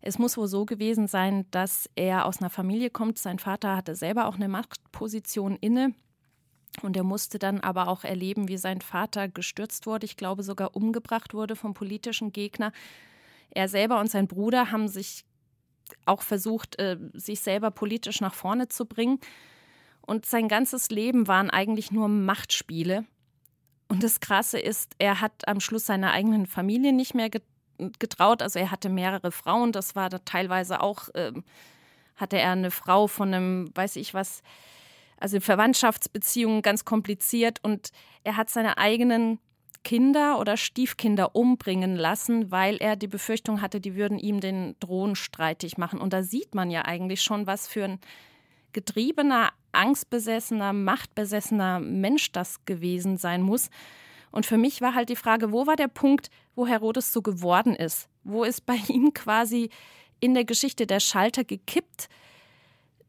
[0.00, 3.18] es muss wohl so gewesen sein, dass er aus einer Familie kommt.
[3.18, 5.94] Sein Vater hatte selber auch eine Machtposition inne.
[6.80, 10.74] Und er musste dann aber auch erleben, wie sein Vater gestürzt wurde, ich glaube sogar
[10.74, 12.72] umgebracht wurde vom politischen Gegner.
[13.50, 15.24] Er selber und sein Bruder haben sich
[16.06, 19.20] auch versucht, äh, sich selber politisch nach vorne zu bringen.
[20.00, 23.04] Und sein ganzes Leben waren eigentlich nur Machtspiele.
[23.92, 28.40] Und das Krasse ist, er hat am Schluss seiner eigenen Familie nicht mehr getraut.
[28.40, 29.70] Also er hatte mehrere Frauen.
[29.70, 31.32] Das war da teilweise auch, äh,
[32.16, 34.42] hatte er eine Frau von einem, weiß ich was,
[35.18, 37.58] also Verwandtschaftsbeziehungen ganz kompliziert.
[37.62, 37.90] Und
[38.24, 39.38] er hat seine eigenen
[39.84, 45.16] Kinder oder Stiefkinder umbringen lassen, weil er die Befürchtung hatte, die würden ihm den Thron
[45.16, 46.00] streitig machen.
[46.00, 48.00] Und da sieht man ja eigentlich schon, was für ein
[48.72, 53.70] getriebener, angstbesessener, machtbesessener Mensch das gewesen sein muss.
[54.30, 57.74] Und für mich war halt die Frage, wo war der Punkt, wo Herodes so geworden
[57.74, 58.08] ist?
[58.24, 59.70] Wo ist bei ihm quasi
[60.20, 62.08] in der Geschichte der Schalter gekippt,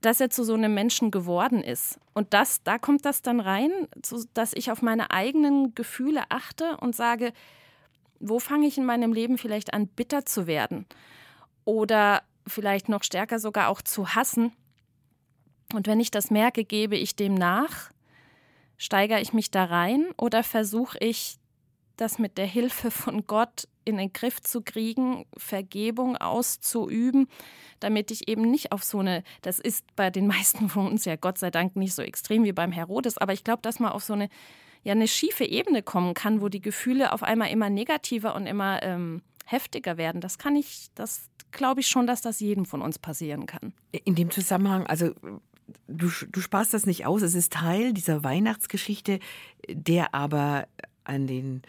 [0.01, 1.99] dass er zu so einem Menschen geworden ist?
[2.13, 3.71] Und das, da kommt das dann rein,
[4.33, 7.33] dass ich auf meine eigenen Gefühle achte und sage,
[8.19, 10.85] wo fange ich in meinem Leben vielleicht an, bitter zu werden?
[11.65, 14.53] Oder vielleicht noch stärker sogar auch zu hassen?
[15.73, 17.91] Und wenn ich das merke, gebe ich dem nach?
[18.77, 21.37] Steigere ich mich da rein oder versuche ich,
[21.97, 27.27] das mit der Hilfe von Gott in den Griff zu kriegen, Vergebung auszuüben,
[27.79, 31.15] damit ich eben nicht auf so eine, das ist bei den meisten von uns ja
[31.15, 34.03] Gott sei Dank nicht so extrem wie beim Herodes, aber ich glaube, dass man auf
[34.03, 34.29] so eine,
[34.83, 38.81] ja, eine schiefe Ebene kommen kann, wo die Gefühle auf einmal immer negativer und immer
[38.83, 40.19] ähm, heftiger werden.
[40.19, 43.73] Das kann ich, das glaube ich schon, dass das jedem von uns passieren kann.
[43.91, 45.13] In dem Zusammenhang, also
[45.87, 49.19] du, du sparst das nicht aus, es ist Teil dieser Weihnachtsgeschichte,
[49.69, 50.67] der aber
[51.03, 51.61] an den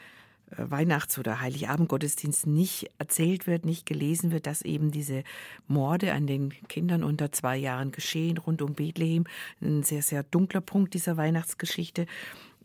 [0.51, 5.25] äh, Weihnachts- oder Heiligabend-Gottesdiensten nicht erzählt wird, nicht gelesen wird, dass eben diese
[5.67, 9.25] Morde an den Kindern unter zwei Jahren geschehen, rund um Bethlehem.
[9.61, 12.07] Ein sehr, sehr dunkler Punkt dieser Weihnachtsgeschichte.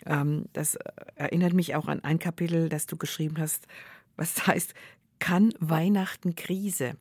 [0.06, 0.78] Ähm, das
[1.16, 3.68] erinnert mich auch an ein Kapitel, das du geschrieben hast,
[4.16, 4.74] was heißt,
[5.20, 6.96] kann Weihnachten Krise?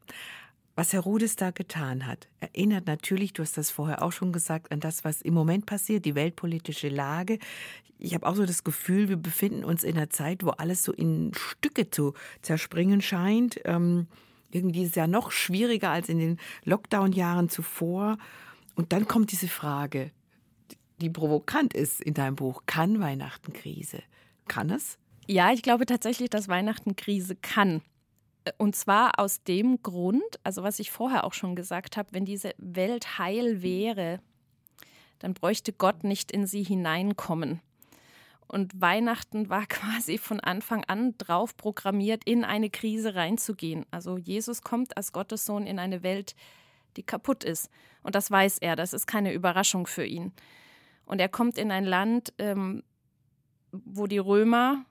[0.79, 4.79] Was Herodes da getan hat, erinnert natürlich, du hast das vorher auch schon gesagt, an
[4.79, 7.41] das, was im Moment passiert, die weltpolitische Lage.
[7.99, 10.93] Ich habe auch so das Gefühl, wir befinden uns in einer Zeit, wo alles so
[10.93, 13.61] in Stücke zu zerspringen scheint.
[13.65, 14.07] Ähm,
[14.53, 18.17] irgendwie ist es ja noch schwieriger als in den Lockdown-Jahren zuvor.
[18.77, 20.13] Und dann kommt diese Frage,
[21.01, 22.63] die provokant ist in deinem Buch.
[22.67, 24.05] Kann Weihnachten Krise?
[24.47, 24.97] Kann es?
[25.27, 27.83] Ja, ich glaube tatsächlich, dass Weihnachten Krise kann.
[28.57, 32.55] Und zwar aus dem Grund, also was ich vorher auch schon gesagt habe, wenn diese
[32.59, 34.21] Welt heil wäre,
[35.19, 37.61] dann bräuchte Gott nicht in sie hineinkommen.
[38.47, 43.85] Und Weihnachten war quasi von Anfang an drauf programmiert, in eine Krise reinzugehen.
[43.91, 46.35] Also Jesus kommt als Gottes Sohn in eine Welt,
[46.97, 47.71] die kaputt ist.
[48.03, 50.33] Und das weiß er, das ist keine Überraschung für ihn.
[51.05, 52.83] Und er kommt in ein Land, ähm,
[53.73, 54.85] wo die Römer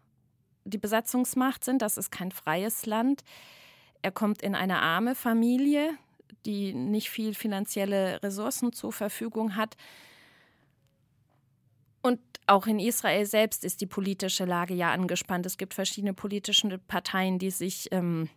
[0.67, 1.81] die Besatzungsmacht sind.
[1.81, 3.23] Das ist kein freies Land.
[4.01, 5.91] Er kommt in eine arme Familie,
[6.45, 9.75] die nicht viel finanzielle Ressourcen zur Verfügung hat.
[12.01, 15.45] Und auch in Israel selbst ist die politische Lage ja angespannt.
[15.45, 18.29] Es gibt verschiedene politische Parteien, die sich ähm,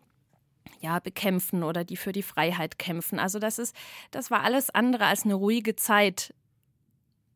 [0.81, 3.19] ja, bekämpfen oder die für die Freiheit kämpfen.
[3.19, 3.77] Also das ist,
[4.11, 6.35] das war alles andere als eine ruhige Zeit.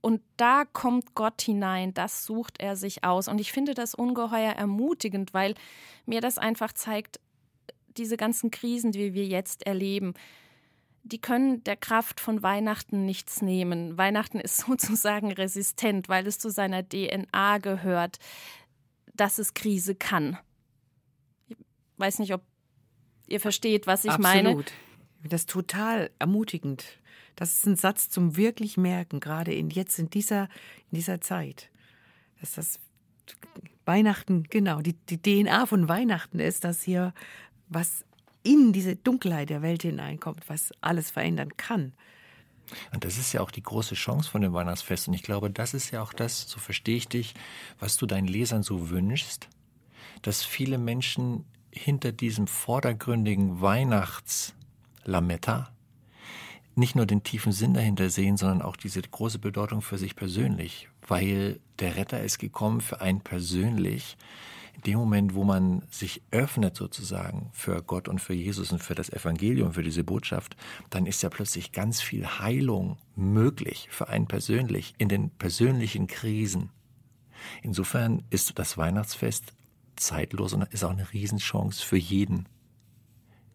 [0.05, 3.27] Und da kommt Gott hinein, das sucht er sich aus.
[3.27, 5.55] Und ich finde das ungeheuer ermutigend, weil
[6.05, 7.21] mir das einfach zeigt,
[7.97, 10.13] diese ganzen Krisen, die wir jetzt erleben,
[11.05, 13.97] die können der Kraft von Weihnachten nichts nehmen.
[13.97, 18.19] Weihnachten ist sozusagen resistent, weil es zu seiner DNA gehört,
[19.15, 20.37] dass es Krise kann.
[21.49, 21.57] Ich
[21.97, 22.43] weiß nicht, ob
[23.27, 24.35] ihr versteht, was ich Absolut.
[24.35, 24.49] meine.
[24.51, 24.73] Absolut.
[25.27, 26.85] Das ist total ermutigend.
[27.37, 30.45] Das ist ein Satz zum wirklich merken, gerade in jetzt in dieser,
[30.91, 31.71] in dieser Zeit.
[32.41, 32.81] Dass das
[33.85, 37.13] Weihnachten, genau, die, die DNA von Weihnachten ist, dass hier
[37.69, 38.05] was
[38.43, 41.93] in diese Dunkelheit der Welt hineinkommt, was alles verändern kann.
[42.93, 45.09] Und das ist ja auch die große Chance von dem Weihnachtsfest.
[45.09, 47.35] Und ich glaube, das ist ja auch das, so verstehe ich dich,
[47.79, 49.49] was du deinen Lesern so wünschst,
[50.23, 55.74] dass viele Menschen hinter diesem vordergründigen Weihnachtslametta
[56.77, 60.89] nicht nur den tiefen Sinn dahinter sehen, sondern auch diese große Bedeutung für sich persönlich,
[61.07, 64.17] weil der Retter ist gekommen für einen persönlich.
[64.77, 68.97] In dem Moment, wo man sich öffnet sozusagen für Gott und für Jesus und für
[68.97, 70.57] das Evangelium, für diese Botschaft,
[70.91, 76.71] dann ist ja plötzlich ganz viel Heilung möglich für einen persönlich in den persönlichen Krisen.
[77.63, 79.53] Insofern ist das Weihnachtsfest
[79.97, 82.49] zeitlos und ist auch eine Riesenchance für jeden.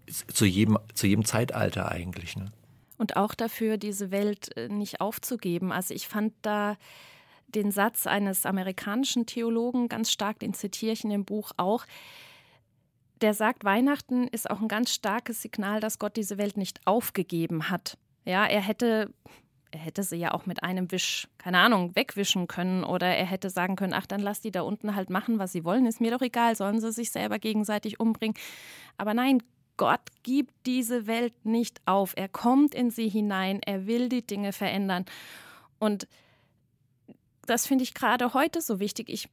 [0.08, 2.38] Zu jedem, zu jedem Zeitalter eigentlich.
[2.38, 2.52] Ne?
[3.00, 5.72] Und auch dafür, diese Welt äh, nicht aufzugeben.
[5.72, 6.78] Also ich fand da
[7.48, 11.86] den Satz eines amerikanischen Theologen ganz stark, den zitiere ich in dem Buch auch.
[13.22, 17.70] Der sagt, Weihnachten ist auch ein ganz starkes Signal, dass Gott diese Welt nicht aufgegeben
[17.70, 17.98] hat.
[18.26, 19.12] Ja, er hätte
[19.72, 23.50] er hätte sie ja auch mit einem Wisch, keine Ahnung, wegwischen können oder er hätte
[23.50, 26.12] sagen können, ach, dann lass die da unten halt machen, was sie wollen, ist mir
[26.12, 28.36] doch egal, sollen sie sich selber gegenseitig umbringen.
[28.98, 29.44] Aber nein,
[29.80, 32.12] Gott gibt diese Welt nicht auf.
[32.18, 35.06] Er kommt in sie hinein, er will die Dinge verändern.
[35.80, 36.06] Und
[37.46, 39.08] das finde ich gerade heute so wichtig.
[39.08, 39.30] Ich,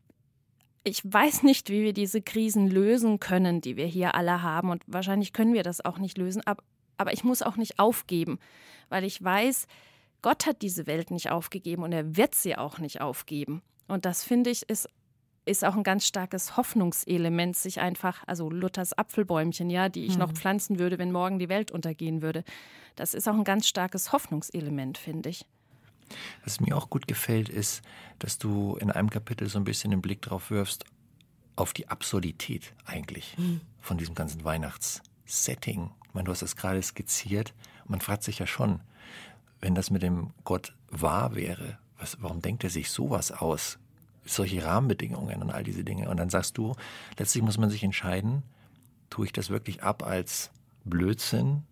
[0.85, 4.71] ich weiß nicht, wie wir diese Krisen lösen können, die wir hier alle haben.
[4.71, 6.43] Und wahrscheinlich können wir das auch nicht lösen.
[6.47, 6.63] Aber,
[6.97, 8.39] aber ich muss auch nicht aufgeben,
[8.89, 9.67] weil ich weiß,
[10.23, 13.63] Gott hat diese Welt nicht aufgegeben und er wird sie auch nicht aufgeben.
[13.89, 14.89] Und das finde ich ist,
[15.47, 20.21] ist auch ein ganz starkes Hoffnungselement, sich einfach, also Luthers Apfelbäumchen, ja, die ich mhm.
[20.21, 22.45] noch pflanzen würde, wenn morgen die Welt untergehen würde.
[22.97, 25.47] Das ist auch ein ganz starkes Hoffnungselement, finde ich.
[26.45, 27.83] Was mir auch gut gefällt, ist,
[28.19, 30.85] dass du in einem Kapitel so ein bisschen den Blick drauf wirfst,
[31.55, 33.61] auf die Absurdität eigentlich mhm.
[33.81, 35.91] von diesem ganzen Weihnachtssetting.
[36.07, 37.55] Ich meine, du hast das gerade skizziert.
[37.87, 38.81] Man fragt sich ja schon,
[39.61, 43.79] wenn das mit dem Gott wahr wäre, was, warum denkt er sich sowas aus?
[44.27, 46.09] Solche Rahmenbedingungen und all diese Dinge.
[46.09, 46.75] Und dann sagst du,
[47.19, 48.43] letztlich muss man sich entscheiden,
[49.11, 50.51] tue ich das wirklich ab als
[50.85, 51.63] Blödsinn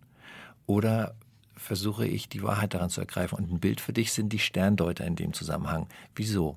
[0.65, 1.15] oder
[1.55, 3.37] versuche ich die Wahrheit daran zu ergreifen.
[3.37, 5.87] Und ein Bild für dich sind die Sterndeuter in dem Zusammenhang.
[6.15, 6.55] Wieso?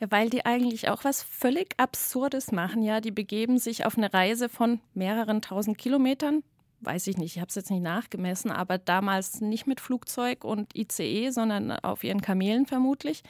[0.00, 2.84] weil die eigentlich auch was völlig Absurdes machen.
[2.84, 6.44] Ja, die begeben sich auf eine Reise von mehreren tausend Kilometern
[6.80, 10.76] weiß ich nicht, ich habe es jetzt nicht nachgemessen, aber damals nicht mit Flugzeug und
[10.76, 13.22] ICE, sondern auf ihren Kamelen vermutlich.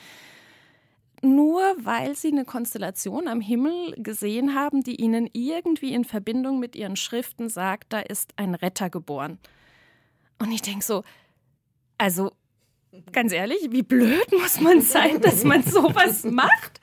[1.21, 6.77] Nur weil sie eine Konstellation am Himmel gesehen haben, die ihnen irgendwie in Verbindung mit
[6.77, 9.39] ihren Schriften sagt, da ist ein Retter geboren.
[10.39, 11.03] Und ich denke so,
[11.97, 12.31] also
[13.13, 16.81] ganz ehrlich, wie blöd muss man sein, dass man sowas macht?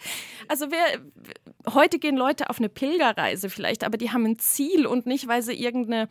[0.47, 5.05] Also wer, heute gehen Leute auf eine Pilgerreise vielleicht, aber die haben ein Ziel und
[5.05, 6.09] nicht, weil sie irgendeine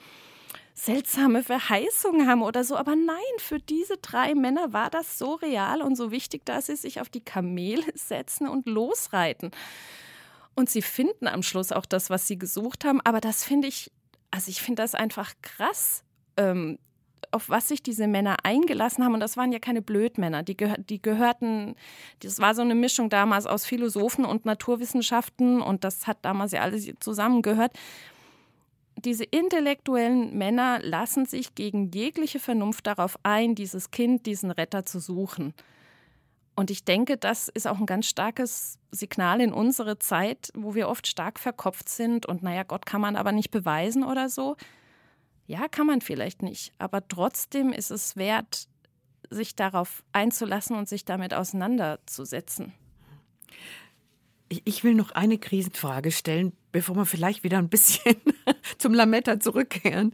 [0.75, 2.77] seltsame Verheißung haben oder so.
[2.77, 6.77] Aber nein, für diese drei Männer war das so real und so wichtig, dass sie
[6.77, 9.53] sich auf die Kamele setzen und losreiten.
[10.55, 13.01] Und sie finden am Schluss auch das, was sie gesucht haben.
[13.03, 13.91] Aber das finde ich,
[14.31, 16.03] also ich finde das einfach krass.
[16.37, 16.79] Ähm,
[17.31, 19.15] auf was sich diese Männer eingelassen haben.
[19.15, 20.45] Und das waren ja keine Blödmänner.
[20.45, 21.75] Die, gehör die gehörten,
[22.21, 26.61] das war so eine Mischung damals aus Philosophen und Naturwissenschaften und das hat damals ja
[26.61, 27.73] alles zusammengehört
[28.97, 35.01] diese intellektuellen Männer lassen sich gegen jegliche Vernunft darauf ein, dieses Kind, diesen Retter zu
[35.01, 35.53] suchen.
[36.57, 40.89] Und ich denke, das ist auch ein ganz starkes Signal in unsere Zeit, wo wir
[40.89, 44.57] oft stark verkopft sind und naja, Gott kann man aber nicht beweisen oder so.
[45.47, 48.69] Ja, kann man vielleicht nicht, aber trotzdem ist es wert,
[49.31, 52.73] sich darauf einzulassen und sich damit auseinanderzusetzen.
[54.49, 58.17] Ich will noch eine Krisenfrage stellen, bevor wir vielleicht wieder ein bisschen
[58.79, 60.13] zum Lametta zurückkehren.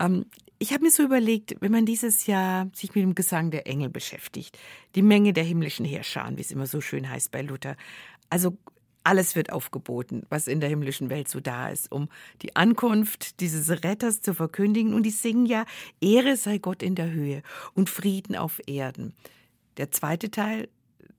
[0.00, 0.24] Ähm,
[0.58, 3.90] ich habe mir so überlegt, wenn man dieses Jahr sich mit dem Gesang der Engel
[3.90, 4.58] beschäftigt,
[4.94, 7.76] die Menge der himmlischen Herrscher, wie es immer so schön heißt bei Luther,
[8.30, 8.56] also
[9.04, 12.08] alles wird aufgeboten, was in der himmlischen Welt so da ist, um
[12.40, 14.94] die Ankunft dieses Retters zu verkündigen.
[14.94, 15.66] Und die singen ja,
[16.00, 17.42] Ehre sei Gott in der Höhe
[17.74, 19.12] und Frieden auf Erden.
[19.76, 20.70] Der zweite Teil,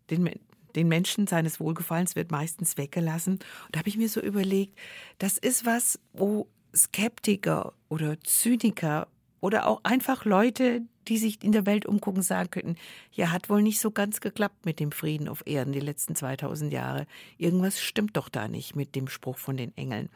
[0.09, 0.31] den,
[0.76, 3.34] den Menschen seines Wohlgefallens wird meistens weggelassen.
[3.34, 4.78] Und da habe ich mir so überlegt,
[5.17, 9.07] das ist was, wo Skeptiker oder Zyniker
[9.41, 12.76] oder auch einfach Leute, die sich in der Welt umgucken, sagen könnten,
[13.11, 16.72] ja, hat wohl nicht so ganz geklappt mit dem Frieden auf Erden die letzten 2000
[16.72, 17.07] Jahre.
[17.38, 20.09] Irgendwas stimmt doch da nicht mit dem Spruch von den Engeln.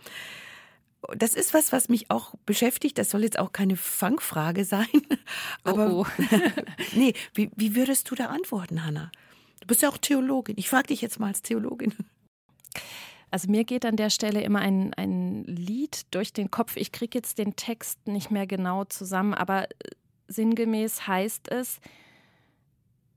[1.18, 2.98] Das ist was, was mich auch beschäftigt.
[2.98, 4.88] Das soll jetzt auch keine Fangfrage sein.
[5.64, 6.24] Aber oh, oh.
[6.96, 9.12] nee, wie, wie würdest du da antworten, Hanna?
[9.64, 10.58] Du bist ja auch Theologin.
[10.58, 11.94] Ich frage dich jetzt mal als Theologin.
[13.32, 16.76] Also mir geht an der Stelle immer ein, ein Lied durch den Kopf.
[16.76, 19.68] Ich kriege jetzt den Text nicht mehr genau zusammen, aber äh,
[20.28, 21.80] sinngemäß heißt es,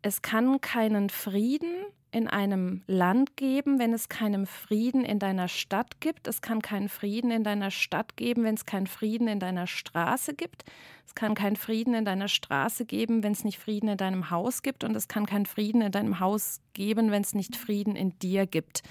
[0.02, 1.84] es kann keinen Frieden
[2.16, 6.28] in einem Land geben, wenn es keinen Frieden in deiner Stadt gibt.
[6.28, 10.32] Es kann keinen Frieden in deiner Stadt geben, wenn es keinen Frieden in deiner Straße
[10.32, 10.64] gibt.
[11.06, 14.62] Es kann keinen Frieden in deiner Straße geben, wenn es nicht Frieden in deinem Haus
[14.62, 14.82] gibt.
[14.82, 18.46] Und es kann keinen Frieden in deinem Haus geben, wenn es nicht Frieden in dir
[18.46, 18.82] gibt.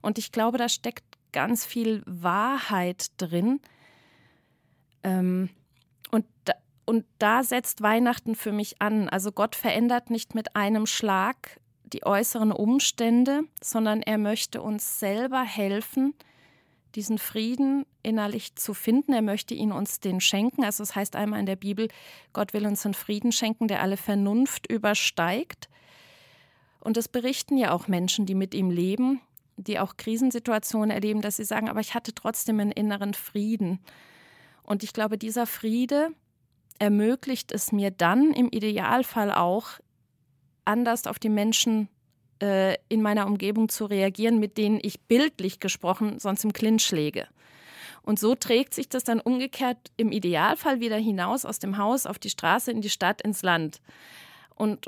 [0.00, 3.60] Und ich glaube, da steckt ganz viel Wahrheit drin.
[5.02, 5.50] Ähm,
[6.10, 6.54] und, da,
[6.86, 9.10] und da setzt Weihnachten für mich an.
[9.10, 11.60] Also Gott verändert nicht mit einem Schlag
[11.94, 16.14] die äußeren Umstände, sondern er möchte uns selber helfen,
[16.94, 19.14] diesen Frieden innerlich zu finden.
[19.14, 20.64] Er möchte ihn uns den schenken.
[20.64, 21.88] Also es heißt einmal in der Bibel,
[22.32, 25.68] Gott will uns einen Frieden schenken, der alle Vernunft übersteigt.
[26.80, 29.20] Und das berichten ja auch Menschen, die mit ihm leben
[29.56, 33.80] die auch Krisensituationen erleben, dass sie sagen, aber ich hatte trotzdem einen inneren Frieden.
[34.62, 36.10] Und ich glaube, dieser Friede
[36.78, 39.78] ermöglicht es mir dann im Idealfall auch,
[40.64, 41.88] anders auf die Menschen
[42.42, 47.26] äh, in meiner Umgebung zu reagieren, mit denen ich bildlich gesprochen sonst im Clinch lege.
[48.02, 52.18] Und so trägt sich das dann umgekehrt im Idealfall wieder hinaus aus dem Haus auf
[52.18, 53.80] die Straße, in die Stadt, ins Land.
[54.54, 54.86] Und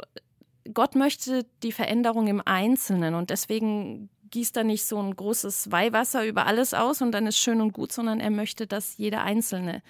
[0.74, 6.26] Gott möchte die Veränderung im Einzelnen und deswegen gießt da nicht so ein großes Weihwasser
[6.26, 9.82] über alles aus und dann ist schön und gut, sondern er möchte, dass jeder Einzelne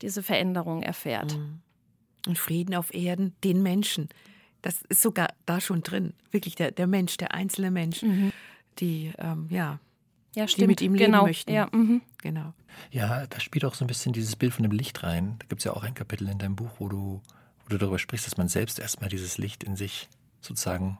[0.00, 1.36] diese Veränderung erfährt.
[1.36, 1.60] Mhm.
[2.26, 4.08] Und Frieden auf Erden, den Menschen.
[4.62, 6.14] Das ist sogar da schon drin.
[6.30, 8.32] Wirklich der, der Mensch, der einzelne Mensch, mhm.
[8.78, 9.78] die, ähm, ja,
[10.34, 11.26] ja, die mit ihm leben genau.
[11.26, 11.52] möchten.
[11.52, 12.00] Ja, mhm.
[12.22, 12.54] genau.
[12.90, 15.36] Ja, da spielt auch so ein bisschen dieses Bild von dem Licht rein.
[15.40, 17.20] Da gibt es ja auch ein Kapitel in deinem Buch, wo du,
[17.64, 20.08] wo du darüber sprichst, dass man selbst erstmal dieses Licht in sich
[20.40, 20.98] sozusagen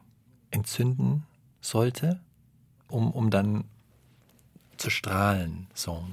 [0.51, 1.23] entzünden
[1.61, 2.19] sollte
[2.93, 3.65] um, um dann
[4.77, 5.67] zu strahlen.
[5.73, 6.05] So.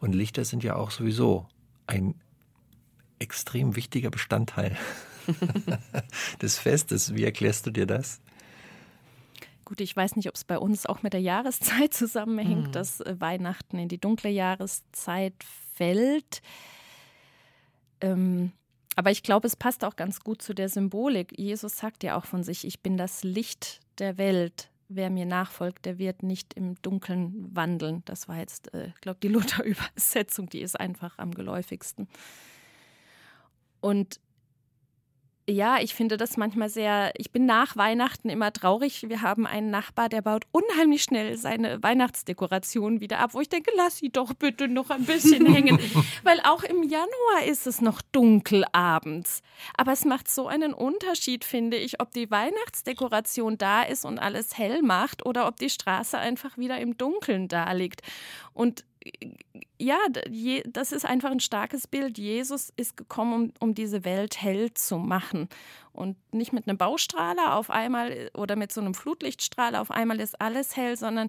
[0.00, 1.46] Und Lichter sind ja auch sowieso
[1.86, 2.14] ein
[3.18, 4.76] extrem wichtiger Bestandteil
[6.42, 7.14] des Festes.
[7.14, 8.20] Wie erklärst du dir das?
[9.64, 12.72] Gut, ich weiß nicht, ob es bei uns auch mit der Jahreszeit zusammenhängt, mhm.
[12.72, 15.34] dass äh, Weihnachten in die dunkle Jahreszeit
[15.74, 16.42] fällt.
[18.00, 18.52] Ähm,
[18.96, 21.38] aber ich glaube, es passt auch ganz gut zu der Symbolik.
[21.38, 25.86] Jesus sagt ja auch von sich, ich bin das Licht der Welt wer mir nachfolgt,
[25.86, 28.02] der wird nicht im Dunkeln wandeln.
[28.04, 32.08] Das war jetzt, äh, glaube die Luther-Übersetzung, die ist einfach am geläufigsten.
[33.80, 34.20] Und
[35.48, 37.12] ja, ich finde das manchmal sehr.
[37.16, 39.04] Ich bin nach Weihnachten immer traurig.
[39.08, 43.70] Wir haben einen Nachbar, der baut unheimlich schnell seine Weihnachtsdekoration wieder ab, wo ich denke,
[43.76, 45.78] lass sie doch bitte noch ein bisschen hängen.
[46.22, 49.42] Weil auch im Januar ist es noch dunkel abends.
[49.76, 54.56] Aber es macht so einen Unterschied, finde ich, ob die Weihnachtsdekoration da ist und alles
[54.56, 58.00] hell macht oder ob die Straße einfach wieder im Dunkeln da liegt.
[58.54, 58.84] Und
[59.78, 59.98] ja,
[60.66, 62.16] das ist einfach ein starkes Bild.
[62.18, 65.48] Jesus ist gekommen, um, um diese Welt hell zu machen.
[65.92, 70.40] Und nicht mit einem Baustrahler auf einmal oder mit so einem Flutlichtstrahler auf einmal ist
[70.40, 71.28] alles hell, sondern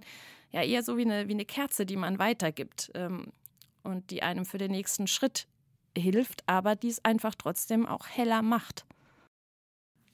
[0.52, 3.32] ja eher so wie eine, wie eine Kerze, die man weitergibt ähm,
[3.82, 5.46] und die einem für den nächsten Schritt
[5.96, 8.86] hilft, aber die es einfach trotzdem auch heller macht.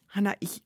[0.08, 0.62] Hanna, ich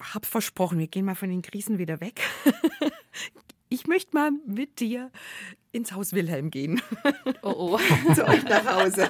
[0.00, 2.20] habe versprochen, wir gehen mal von den Krisen wieder weg.
[3.68, 5.10] ich möchte mal mit dir
[5.76, 6.80] ins Haus Wilhelm gehen.
[7.42, 7.78] Oh, oh.
[8.14, 9.08] Zu euch nach Hause.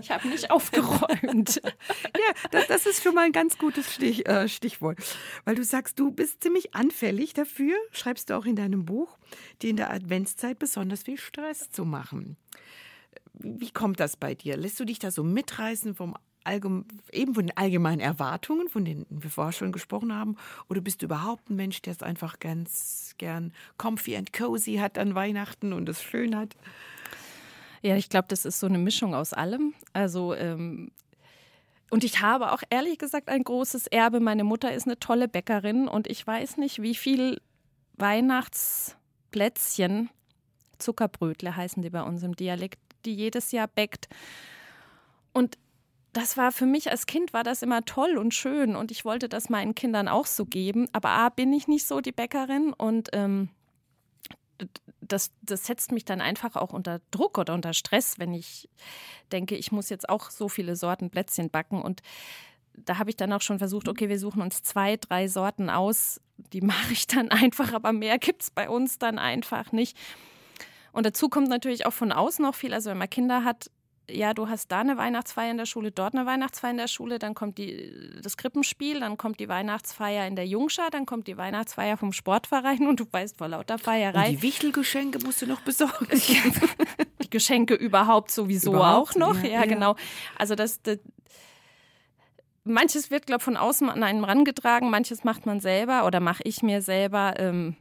[0.00, 1.60] Ich habe nicht aufgeräumt.
[1.64, 4.98] ja, das, das, ist schon mal ein ganz gutes Stich, äh, Stichwort.
[5.44, 9.18] Weil du sagst, du bist ziemlich anfällig dafür, schreibst du auch in deinem Buch,
[9.62, 12.36] dir in der Adventszeit besonders viel Stress zu machen.
[13.34, 14.56] Wie kommt das bei dir?
[14.56, 16.16] Lässt du dich da so mitreißen vom
[16.46, 20.36] eben von den allgemeinen Erwartungen, von denen wir vorher schon gesprochen haben?
[20.68, 24.98] Oder bist du überhaupt ein Mensch, der es einfach ganz gern comfy and cozy hat
[24.98, 26.56] an Weihnachten und es schön hat?
[27.82, 29.74] Ja, ich glaube, das ist so eine Mischung aus allem.
[29.92, 30.92] Also ähm,
[31.92, 34.20] und ich habe auch ehrlich gesagt ein großes Erbe.
[34.20, 37.38] Meine Mutter ist eine tolle Bäckerin und ich weiß nicht, wie viel
[37.98, 40.08] Weihnachtsplätzchen,
[40.78, 44.08] Zuckerbrötle heißen die bei uns im Dialekt, die jedes Jahr bäckt.
[45.34, 45.58] Und
[46.12, 49.28] das war für mich als Kind war das immer toll und schön und ich wollte
[49.28, 50.86] das meinen Kindern auch so geben.
[50.92, 53.48] Aber A, bin ich nicht so die Bäckerin und ähm,
[55.00, 58.68] das, das setzt mich dann einfach auch unter Druck oder unter Stress, wenn ich
[59.32, 61.82] denke, ich muss jetzt auch so viele Sorten Plätzchen backen.
[61.82, 62.02] Und
[62.74, 66.20] da habe ich dann auch schon versucht, okay, wir suchen uns zwei, drei Sorten aus.
[66.36, 69.96] Die mache ich dann einfach, aber mehr gibt es bei uns dann einfach nicht.
[70.92, 72.74] Und dazu kommt natürlich auch von außen noch viel.
[72.74, 73.70] Also wenn man Kinder hat,
[74.10, 77.18] ja, du hast da eine Weihnachtsfeier in der Schule, dort eine Weihnachtsfeier in der Schule,
[77.18, 81.36] dann kommt die, das Krippenspiel, dann kommt die Weihnachtsfeier in der Jungschar, dann kommt die
[81.36, 84.28] Weihnachtsfeier vom Sportverein und du weißt vor lauter Feierei.
[84.28, 86.06] Und die Wichtelgeschenke musst du noch besorgen.
[87.22, 89.10] die Geschenke überhaupt sowieso überhaupt?
[89.10, 89.96] auch noch, ja, ja, ja, genau.
[90.36, 90.98] Also das, das
[92.64, 96.42] manches wird, glaube ich, von außen an einen rangetragen, manches macht man selber oder mache
[96.44, 97.34] ich mir selber.
[97.38, 97.76] Ähm,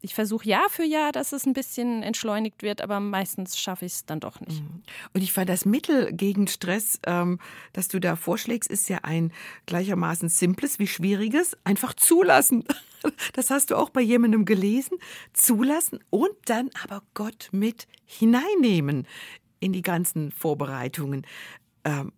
[0.00, 3.92] ich versuche Jahr für Jahr, dass es ein bisschen entschleunigt wird, aber meistens schaffe ich
[3.94, 4.62] es dann doch nicht.
[4.62, 4.82] Mhm.
[5.12, 7.40] Und ich fand das Mittel gegen Stress, ähm,
[7.72, 9.32] das du da vorschlägst, ist ja ein
[9.66, 11.56] gleichermaßen simples wie schwieriges.
[11.64, 12.64] Einfach zulassen.
[13.32, 14.98] Das hast du auch bei jemandem gelesen.
[15.32, 19.06] Zulassen und dann aber Gott mit hineinnehmen
[19.60, 21.24] in die ganzen Vorbereitungen.
[21.84, 22.12] Ähm,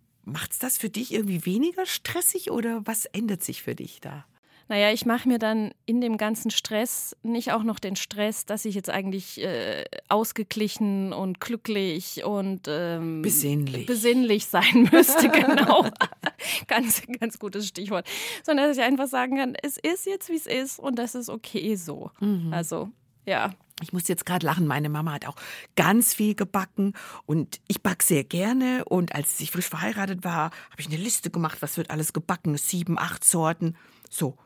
[0.49, 4.25] es das für dich irgendwie weniger stressig oder was ändert sich für dich da?
[4.67, 8.65] Naja, ich mache mir dann in dem ganzen Stress nicht auch noch den Stress, dass
[8.65, 13.85] ich jetzt eigentlich äh, ausgeglichen und glücklich und ähm, besinnlich.
[13.85, 15.89] besinnlich sein müsste, genau.
[16.67, 18.07] ganz, ganz gutes Stichwort.
[18.43, 21.29] Sondern dass ich einfach sagen kann, es ist jetzt, wie es ist und das ist
[21.29, 22.11] okay so.
[22.19, 22.53] Mhm.
[22.53, 22.89] Also,
[23.25, 23.53] ja.
[23.81, 24.67] Ich muss jetzt gerade lachen.
[24.67, 25.35] Meine Mama hat auch
[25.75, 26.93] ganz viel gebacken
[27.25, 28.85] und ich backe sehr gerne.
[28.85, 32.55] Und als ich frisch verheiratet war, habe ich eine Liste gemacht, was wird alles gebacken.
[32.57, 33.75] Sieben, acht Sorten.
[34.09, 34.37] So.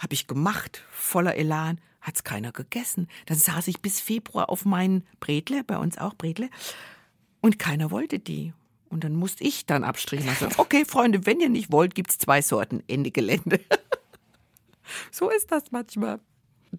[0.00, 3.06] Habe ich gemacht, voller Elan, hat's keiner gegessen.
[3.26, 6.48] Dann saß ich bis Februar auf meinen Bredle, bei uns auch Bredle,
[7.42, 8.54] und keiner wollte die.
[8.88, 10.28] Und dann musste ich dann abstrichen.
[10.30, 12.82] Also, okay, Freunde, wenn ihr nicht wollt, gibt's zwei Sorten.
[12.88, 13.60] Ende Gelände.
[15.10, 16.18] so ist das manchmal.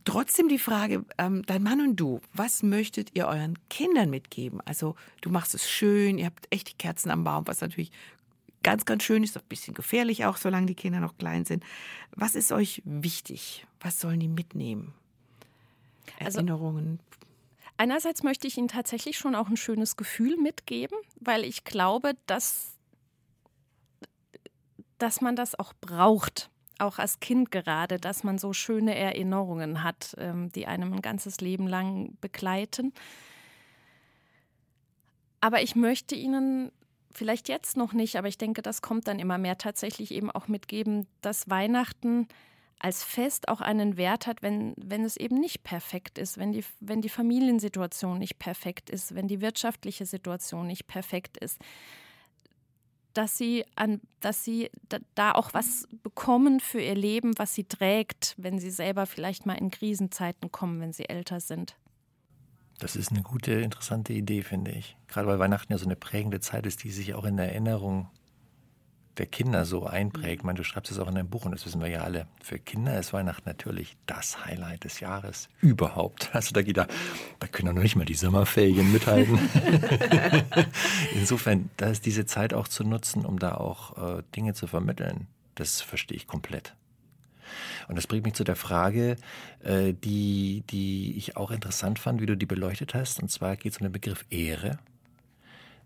[0.03, 4.61] Trotzdem die Frage, ähm, dein Mann und du, was möchtet ihr euren Kindern mitgeben?
[4.61, 7.91] Also du machst es schön, ihr habt echt die Kerzen am Baum, was natürlich
[8.63, 11.63] ganz, ganz schön ist, ein bisschen gefährlich auch, solange die Kinder noch klein sind.
[12.15, 13.65] Was ist euch wichtig?
[13.79, 14.93] Was sollen die mitnehmen?
[16.19, 16.99] Also Erinnerungen?
[16.99, 17.27] Also,
[17.77, 22.77] einerseits möchte ich ihnen tatsächlich schon auch ein schönes Gefühl mitgeben, weil ich glaube, dass,
[24.97, 26.49] dass man das auch braucht.
[26.77, 31.39] Auch als Kind gerade, dass man so schöne Erinnerungen hat, ähm, die einem ein ganzes
[31.39, 32.91] Leben lang begleiten.
[35.41, 36.71] Aber ich möchte ihnen
[37.13, 40.47] vielleicht jetzt noch nicht, aber ich denke, das kommt dann immer mehr tatsächlich eben auch
[40.47, 42.27] mitgeben, dass Weihnachten
[42.79, 46.65] als Fest auch einen Wert hat, wenn, wenn es eben nicht perfekt ist, wenn die,
[46.79, 51.59] wenn die Familiensituation nicht perfekt ist, wenn die wirtschaftliche Situation nicht perfekt ist.
[53.13, 54.71] Dass sie, an, dass sie
[55.13, 59.59] da, auch was bekommen für ihr Leben, was sie trägt, wenn sie selber vielleicht mal
[59.59, 61.75] in Krisenzeiten kommen, wenn sie älter sind.
[62.81, 64.97] Das ist eine gute, interessante Idee, finde ich.
[65.07, 68.09] Gerade weil Weihnachten ja so eine prägende Zeit ist, die sich auch in der Erinnerung
[69.19, 70.39] der Kinder so einprägt.
[70.39, 72.25] Ich meine, du schreibst es auch in deinem Buch und das wissen wir ja alle.
[72.41, 76.31] Für Kinder ist Weihnachten natürlich das Highlight des Jahres überhaupt.
[76.33, 76.87] Also da geht da,
[77.39, 79.37] da können doch noch nicht mal die Sommerferien mithalten.
[81.13, 85.27] Insofern, da ist diese Zeit auch zu nutzen, um da auch äh, Dinge zu vermitteln.
[85.53, 86.73] Das verstehe ich komplett.
[87.87, 89.15] Und das bringt mich zu der Frage,
[89.63, 93.21] äh, die, die ich auch interessant fand, wie du die beleuchtet hast.
[93.21, 94.79] Und zwar geht es um den Begriff Ehre,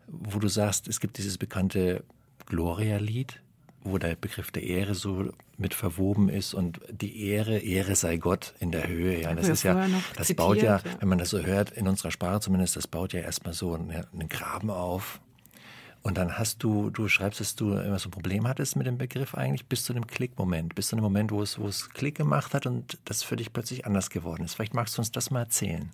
[0.08, 2.04] wo du sagst, es gibt dieses bekannte
[2.46, 3.42] Gloria-Lied,
[3.84, 8.54] wo der Begriff der Ehre so mit verwoben ist und die Ehre, Ehre sei Gott
[8.60, 9.22] in der Höhe.
[9.22, 12.12] Ja, das ist ja, das zitiert, baut ja, wenn man das so hört, in unserer
[12.12, 15.22] Sprache zumindest, das baut ja erstmal so einen, einen Graben auf
[16.06, 19.00] und dann hast du, du schreibst, dass du immer so ein Problem hattest mit dem
[19.00, 22.14] Begriff eigentlich bis zu dem Klickmoment, bis zu dem Moment, wo es, wo es Klick
[22.14, 24.54] gemacht hat und das für dich plötzlich anders geworden ist.
[24.54, 25.90] Vielleicht magst du uns das mal erzählen.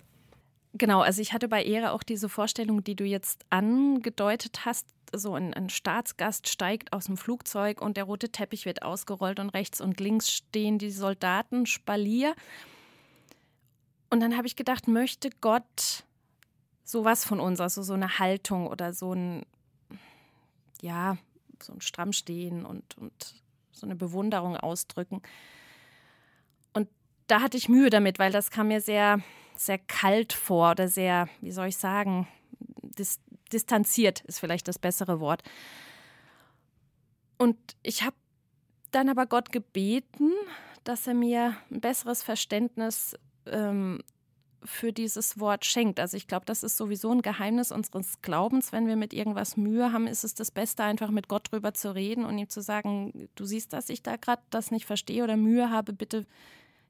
[0.74, 4.86] Genau, also ich hatte bei Ehre auch diese Vorstellung, die du jetzt angedeutet hast.
[5.14, 9.48] So ein, ein, Staatsgast steigt aus dem Flugzeug und der rote Teppich wird ausgerollt und
[9.48, 12.34] rechts und links stehen die Soldaten Spalier.
[14.10, 16.04] Und dann habe ich gedacht, möchte Gott
[16.84, 19.46] sowas von uns, also so eine Haltung oder so ein
[20.82, 21.16] ja,
[21.62, 25.22] so ein Strammstehen und, und so eine Bewunderung ausdrücken.
[26.74, 26.88] Und
[27.28, 29.20] da hatte ich Mühe damit, weil das kam mir sehr,
[29.56, 32.28] sehr kalt vor oder sehr, wie soll ich sagen,
[32.82, 33.20] dis
[33.52, 35.42] distanziert ist vielleicht das bessere Wort.
[37.36, 38.16] Und ich habe
[38.92, 40.32] dann aber Gott gebeten,
[40.84, 43.14] dass er mir ein besseres Verständnis
[43.44, 44.00] ähm,
[44.64, 46.00] für dieses Wort schenkt.
[46.00, 48.72] Also ich glaube, das ist sowieso ein Geheimnis unseres Glaubens.
[48.72, 51.94] Wenn wir mit irgendwas Mühe haben, ist es das Beste, einfach mit Gott drüber zu
[51.94, 55.36] reden und ihm zu sagen, du siehst, dass ich da gerade das nicht verstehe oder
[55.36, 56.26] Mühe habe, bitte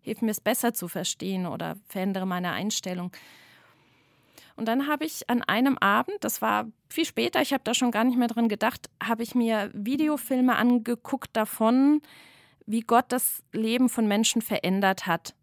[0.00, 3.12] hilf mir es besser zu verstehen oder verändere meine Einstellung.
[4.56, 7.90] Und dann habe ich an einem Abend, das war viel später, ich habe da schon
[7.90, 12.02] gar nicht mehr dran gedacht, habe ich mir Videofilme angeguckt davon,
[12.66, 15.34] wie Gott das Leben von Menschen verändert hat.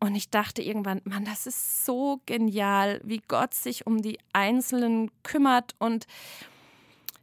[0.00, 5.10] Und ich dachte irgendwann, Mann, das ist so genial, wie Gott sich um die Einzelnen
[5.22, 6.06] kümmert und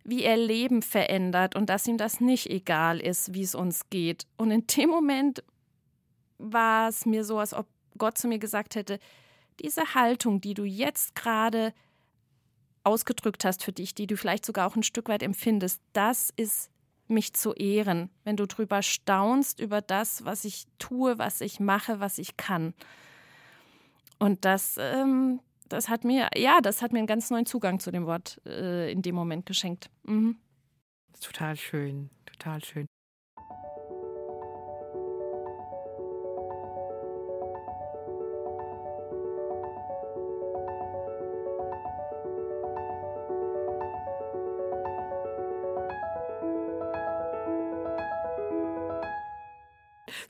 [0.03, 4.28] wie er Leben verändert und dass ihm das nicht egal ist, wie es uns geht.
[4.38, 5.43] Und in dem Moment
[6.38, 7.65] war es mir so, als ob
[7.97, 8.99] Gott zu mir gesagt hätte,
[9.61, 11.73] diese Haltung, die du jetzt gerade
[12.84, 16.69] ausgedrückt hast für dich, die du vielleicht sogar auch ein Stück weit empfindest, das ist
[17.08, 21.99] mich zu ehren, wenn du drüber staunst über das, was ich tue, was ich mache,
[21.99, 22.74] was ich kann.
[24.18, 25.39] Und das, ähm,
[25.70, 28.91] das hat mir, ja, das hat mir einen ganz neuen Zugang zu dem Wort äh,
[28.91, 29.89] in dem Moment geschenkt.
[30.03, 30.38] Mhm.
[31.22, 32.86] Total schön, total schön.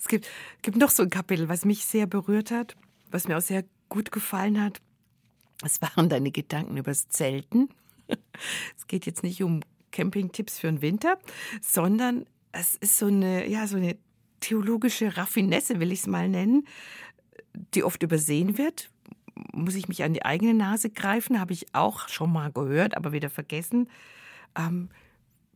[0.05, 0.29] Es gibt,
[0.61, 2.75] gibt noch so ein Kapitel, was mich sehr berührt hat,
[3.09, 4.79] was mir auch sehr gut gefallen hat.
[5.63, 7.69] Es waren deine Gedanken übers Zelten.
[8.77, 11.17] Es geht jetzt nicht um Campingtipps für den Winter,
[11.59, 13.97] sondern es ist so eine, ja, so eine
[14.41, 16.67] theologische Raffinesse, will ich es mal nennen,
[17.73, 18.91] die oft übersehen wird.
[19.53, 23.11] Muss ich mich an die eigene Nase greifen, habe ich auch schon mal gehört, aber
[23.11, 23.89] wieder vergessen.
[24.55, 24.89] Ähm,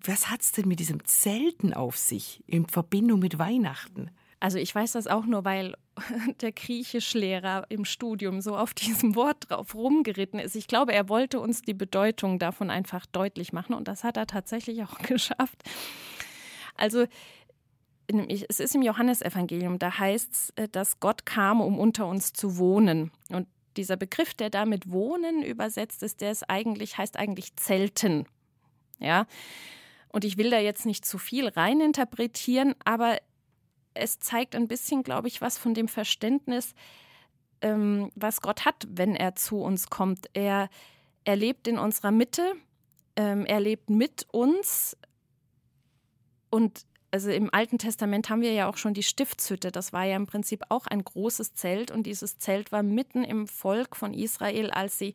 [0.04, 4.10] was es denn mit diesem Zelten auf sich in Verbindung mit Weihnachten?
[4.40, 5.76] Also ich weiß das auch nur, weil
[6.42, 10.56] der Griechischlehrer im Studium so auf diesem Wort drauf rumgeritten ist.
[10.56, 14.28] Ich glaube, er wollte uns die Bedeutung davon einfach deutlich machen und das hat er
[14.28, 15.64] tatsächlich auch geschafft.
[16.76, 17.06] Also
[18.48, 22.58] es ist im Johannesevangelium, da heißt es, äh, dass Gott kam, um unter uns zu
[22.58, 23.12] wohnen.
[23.30, 28.26] Und dieser Begriff, der damit Wohnen übersetzt ist, der ist eigentlich, heißt eigentlich Zelten.
[29.00, 29.28] Ja.
[30.12, 33.20] Und ich will da jetzt nicht zu viel reininterpretieren, aber
[34.00, 36.74] es zeigt ein bisschen, glaube ich, was von dem Verständnis,
[37.62, 40.28] ähm, was Gott hat, wenn er zu uns kommt.
[40.34, 40.70] Er,
[41.24, 42.54] er lebt in unserer Mitte,
[43.16, 44.98] ähm, er lebt mit uns
[46.50, 49.72] und also im Alten Testament haben wir ja auch schon die Stiftshütte.
[49.72, 53.48] Das war ja im Prinzip auch ein großes Zelt und dieses Zelt war mitten im
[53.48, 55.14] Volk von Israel, als sie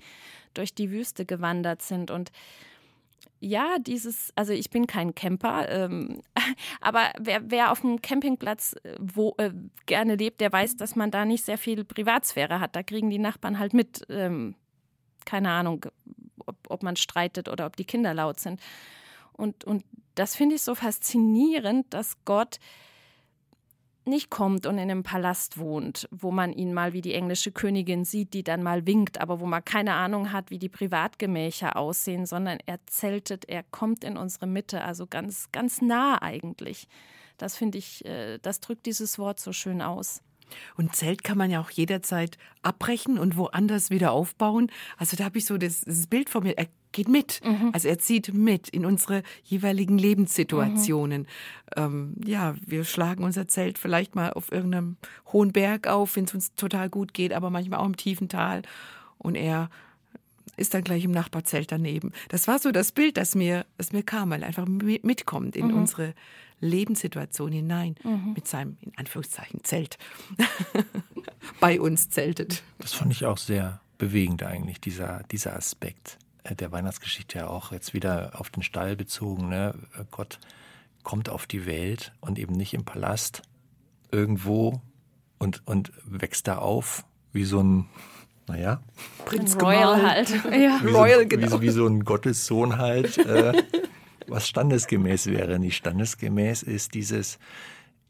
[0.54, 2.10] durch die Wüste gewandert sind.
[2.10, 2.32] Und
[3.40, 6.22] ja, dieses, also ich bin kein Camper, ähm,
[6.80, 9.52] aber wer, wer auf dem Campingplatz äh, wo, äh,
[9.86, 12.74] gerne lebt, der weiß, dass man da nicht sehr viel Privatsphäre hat.
[12.76, 14.54] Da kriegen die Nachbarn halt mit, ähm,
[15.24, 15.86] keine Ahnung,
[16.46, 18.60] ob, ob man streitet oder ob die Kinder laut sind.
[19.32, 22.58] Und, und das finde ich so faszinierend, dass Gott
[24.06, 28.04] nicht kommt und in einem Palast wohnt, wo man ihn mal wie die englische Königin
[28.04, 32.26] sieht, die dann mal winkt, aber wo man keine Ahnung hat, wie die Privatgemächer aussehen,
[32.26, 36.88] sondern er zeltet, er kommt in unsere Mitte, also ganz, ganz nah eigentlich.
[37.38, 40.22] Das finde ich, äh, das drückt dieses Wort so schön aus.
[40.76, 44.70] Und Zelt kann man ja auch jederzeit abbrechen und woanders wieder aufbauen.
[44.96, 46.56] Also da habe ich so das, das, Bild von mir.
[46.56, 47.40] Er geht mit.
[47.44, 47.70] Mhm.
[47.72, 51.22] Also er zieht mit in unsere jeweiligen Lebenssituationen.
[51.22, 51.26] Mhm.
[51.76, 54.96] Ähm, ja, wir schlagen unser Zelt vielleicht mal auf irgendeinem
[55.32, 58.62] hohen Berg auf, wenn es uns total gut geht, aber manchmal auch im tiefen Tal.
[59.18, 59.70] Und er
[60.56, 62.12] ist dann gleich im Nachbarzelt daneben.
[62.28, 65.68] Das war so das Bild, das mir, das mir kam, weil er einfach mitkommt in
[65.68, 65.74] mhm.
[65.74, 66.14] unsere
[66.60, 68.32] Lebenssituation hinein mhm.
[68.34, 69.98] mit seinem, in Anführungszeichen, Zelt.
[71.60, 72.62] Bei uns zeltet.
[72.78, 77.72] Das fand ich auch sehr bewegend eigentlich, dieser, dieser Aspekt äh, der Weihnachtsgeschichte ja auch
[77.72, 79.48] jetzt wieder auf den Stall bezogen.
[79.48, 79.74] Ne?
[80.10, 80.38] Gott
[81.02, 83.42] kommt auf die Welt und eben nicht im Palast
[84.10, 84.80] irgendwo
[85.38, 87.86] und, und wächst da auf wie so ein,
[88.46, 88.80] naja,
[89.24, 90.30] Prinz Royal halt.
[90.52, 90.80] Ja.
[90.82, 91.60] Wie, Royal, so, genau.
[91.60, 93.18] wie, wie so ein Gottessohn halt.
[93.18, 93.62] Äh,
[94.26, 95.58] was standesgemäß wäre.
[95.58, 97.38] Nicht standesgemäß ist dieses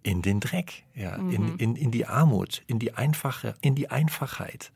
[0.03, 1.31] in den Dreck, ja, mhm.
[1.31, 4.71] in, in, in die Armut, in die Einfache, in die Einfachheit.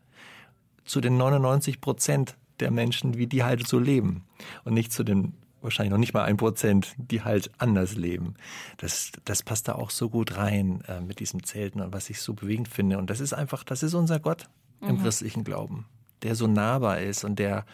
[0.84, 4.24] Zu den 99 Prozent der Menschen, wie die halt so leben.
[4.64, 8.34] Und nicht zu den wahrscheinlich noch nicht mal ein Prozent, die halt anders leben.
[8.78, 12.20] Das, das passt da auch so gut rein äh, mit diesem Zelten und was ich
[12.20, 12.96] so bewegend finde.
[12.98, 14.48] Und das ist einfach, das ist unser Gott
[14.80, 15.02] im mhm.
[15.02, 15.86] christlichen Glauben.
[16.22, 17.64] der so nahbar ist und der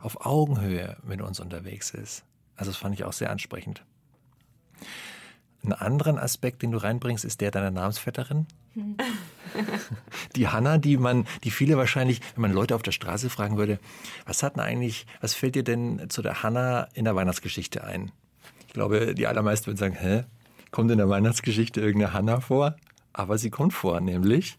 [0.00, 2.24] auf Augenhöhe mit uns unterwegs ist.
[2.56, 3.84] Also das fand ich auch sehr ansprechend.
[5.62, 8.46] Einen anderen Aspekt, den du reinbringst, ist der deiner Namensvetterin.
[10.36, 13.78] Die Hanna, die man, die viele wahrscheinlich, wenn man Leute auf der Straße fragen würde,
[14.24, 18.12] was hat denn eigentlich, was fällt dir denn zu der Hanna in der Weihnachtsgeschichte ein?
[18.66, 20.24] Ich glaube, die allermeisten würden sagen, hä,
[20.70, 22.76] kommt in der Weihnachtsgeschichte irgendeine Hanna vor?
[23.12, 24.58] Aber sie kommt vor, nämlich.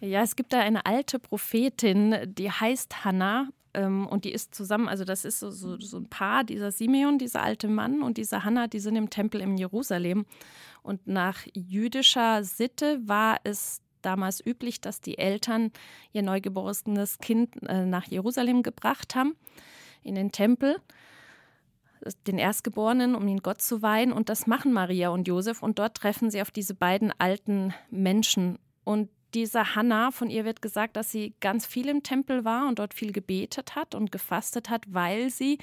[0.00, 4.88] Ja, es gibt da eine alte Prophetin, die heißt Hannah ähm, und die ist zusammen,
[4.88, 8.44] also das ist so, so, so ein Paar, dieser Simeon, dieser alte Mann und diese
[8.44, 10.26] Hannah, die sind im Tempel in Jerusalem.
[10.82, 15.72] Und nach jüdischer Sitte war es damals üblich, dass die Eltern
[16.12, 19.34] ihr neugeborenes Kind äh, nach Jerusalem gebracht haben,
[20.02, 20.76] in den Tempel
[22.26, 24.12] den Erstgeborenen, um ihn Gott zu weihen.
[24.12, 25.62] Und das machen Maria und Josef.
[25.62, 28.58] Und dort treffen sie auf diese beiden alten Menschen.
[28.84, 32.78] Und diese Hannah, von ihr wird gesagt, dass sie ganz viel im Tempel war und
[32.78, 35.58] dort viel gebetet hat und gefastet hat, weil sie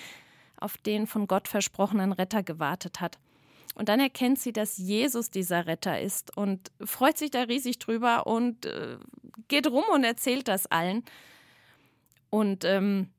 [0.58, 3.18] auf den von Gott versprochenen Retter gewartet hat.
[3.74, 8.28] Und dann erkennt sie, dass Jesus dieser Retter ist und freut sich da riesig drüber
[8.28, 8.98] und äh,
[9.48, 11.04] geht rum und erzählt das allen.
[12.30, 13.10] Und ähm,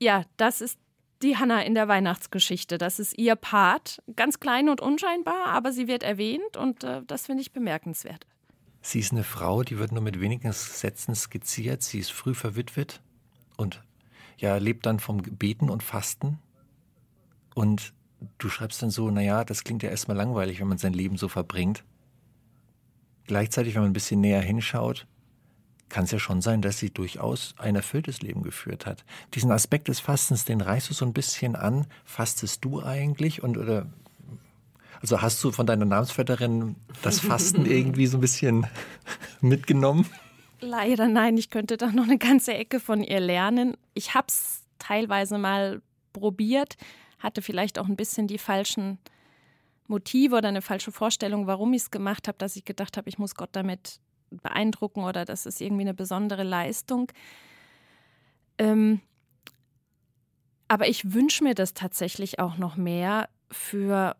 [0.00, 0.80] ja, das ist
[1.22, 2.76] die Hannah in der Weihnachtsgeschichte.
[2.76, 7.26] Das ist ihr Part, ganz klein und unscheinbar, aber sie wird erwähnt und äh, das
[7.26, 8.26] finde ich bemerkenswert.
[8.82, 11.82] Sie ist eine Frau, die wird nur mit wenigen Sätzen skizziert.
[11.82, 13.00] Sie ist früh verwitwet
[13.56, 13.82] und
[14.38, 16.38] ja, lebt dann vom Beten und Fasten.
[17.54, 17.92] Und
[18.38, 21.28] du schreibst dann so, naja, das klingt ja erstmal langweilig, wenn man sein Leben so
[21.28, 21.84] verbringt.
[23.26, 25.06] Gleichzeitig, wenn man ein bisschen näher hinschaut,
[25.90, 29.04] kann es ja schon sein, dass sie durchaus ein erfülltes Leben geführt hat.
[29.34, 31.86] Diesen Aspekt des Fastens, den reißt du so ein bisschen an.
[32.04, 33.92] Fastest du eigentlich und oder
[35.00, 38.66] also hast du von deiner Namensvetterin das Fasten irgendwie so ein bisschen
[39.40, 40.06] mitgenommen?
[40.60, 43.76] Leider nein, ich könnte da noch eine ganze Ecke von ihr lernen.
[43.94, 45.80] Ich habe es teilweise mal
[46.12, 46.76] probiert,
[47.18, 48.98] hatte vielleicht auch ein bisschen die falschen
[49.86, 53.18] Motive oder eine falsche Vorstellung, warum ich es gemacht habe, dass ich gedacht habe, ich
[53.18, 57.10] muss Gott damit beeindrucken oder das ist irgendwie eine besondere Leistung.
[58.58, 59.00] Ähm,
[60.68, 64.14] aber ich wünsche mir das tatsächlich auch noch mehr für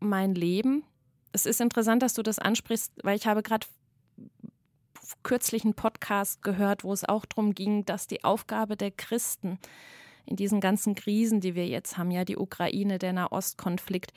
[0.00, 0.84] mein Leben.
[1.32, 3.66] Es ist interessant, dass du das ansprichst, weil ich habe gerade
[5.22, 9.58] kürzlich einen Podcast gehört, wo es auch darum ging, dass die Aufgabe der Christen
[10.26, 14.12] in diesen ganzen Krisen, die wir jetzt haben, ja die Ukraine, der Nahostkonflikt,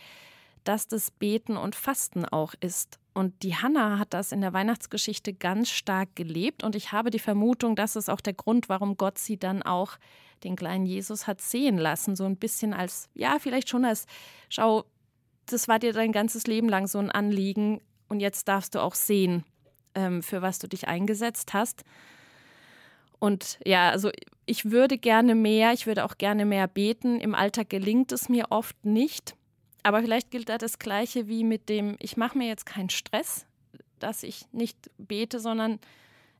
[0.63, 2.99] dass das Beten und Fasten auch ist.
[3.13, 6.63] Und die Hanna hat das in der Weihnachtsgeschichte ganz stark gelebt.
[6.63, 9.97] Und ich habe die Vermutung, das ist auch der Grund, warum Gott sie dann auch
[10.43, 12.15] den kleinen Jesus hat sehen lassen.
[12.15, 14.05] So ein bisschen als, ja, vielleicht schon als,
[14.49, 14.85] schau,
[15.53, 18.95] das war dir dein ganzes Leben lang so ein Anliegen und jetzt darfst du auch
[18.95, 19.43] sehen,
[19.95, 21.83] ähm, für was du dich eingesetzt hast.
[23.19, 24.11] Und ja, also
[24.45, 27.19] ich würde gerne mehr, ich würde auch gerne mehr beten.
[27.19, 29.35] Im Alltag gelingt es mir oft nicht.
[29.83, 33.45] Aber vielleicht gilt da das Gleiche wie mit dem, ich mache mir jetzt keinen Stress,
[33.99, 35.79] dass ich nicht bete, sondern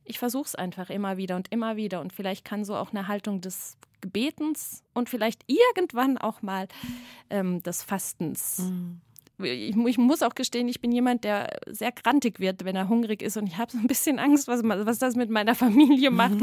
[0.08, 2.00] ich versuche es einfach immer wieder und immer wieder.
[2.00, 6.68] Und vielleicht kann so auch eine Haltung des Gebetens und vielleicht irgendwann auch mal
[7.30, 8.58] ähm, des Fastens.
[8.58, 9.00] Mhm.
[9.44, 13.22] Ich, ich, muss auch gestehen, ich bin jemand, der sehr grantig wird, wenn er hungrig
[13.22, 13.36] ist.
[13.36, 16.38] Und ich habe so ein bisschen Angst, was, was das mit meiner Familie macht.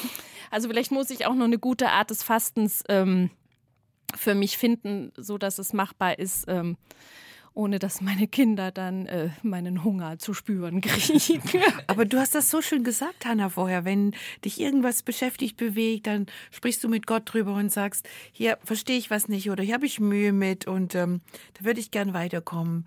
[0.50, 3.30] also vielleicht muss ich auch noch eine gute Art des Fastens ähm,
[4.16, 6.46] für mich finden, so dass es machbar ist.
[6.48, 6.76] Ähm,
[7.60, 11.42] ohne dass meine Kinder dann äh, meinen Hunger zu spüren kriegen.
[11.86, 13.84] Aber du hast das so schön gesagt, Hanna, vorher.
[13.84, 14.14] Wenn
[14.46, 19.10] dich irgendwas beschäftigt, bewegt, dann sprichst du mit Gott drüber und sagst, hier verstehe ich
[19.10, 21.20] was nicht oder hier habe ich Mühe mit und ähm,
[21.54, 22.86] da würde ich gern weiterkommen.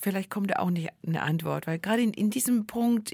[0.00, 3.12] Vielleicht kommt da auch nicht eine Antwort, weil gerade in, in diesem Punkt,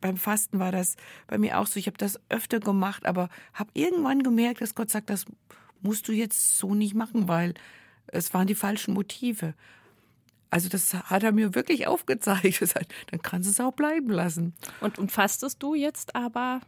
[0.00, 0.94] beim Fasten war das
[1.26, 1.80] bei mir auch so.
[1.80, 5.24] Ich habe das öfter gemacht, aber habe irgendwann gemerkt, dass Gott sagt, das
[5.80, 7.54] musst du jetzt so nicht machen, weil
[8.06, 9.54] es waren die falschen Motive.
[10.52, 12.92] Also das hat er mir wirklich aufgezeigt.
[13.10, 14.54] Dann kannst du es auch bleiben lassen.
[14.80, 16.60] Und, fastest du jetzt aber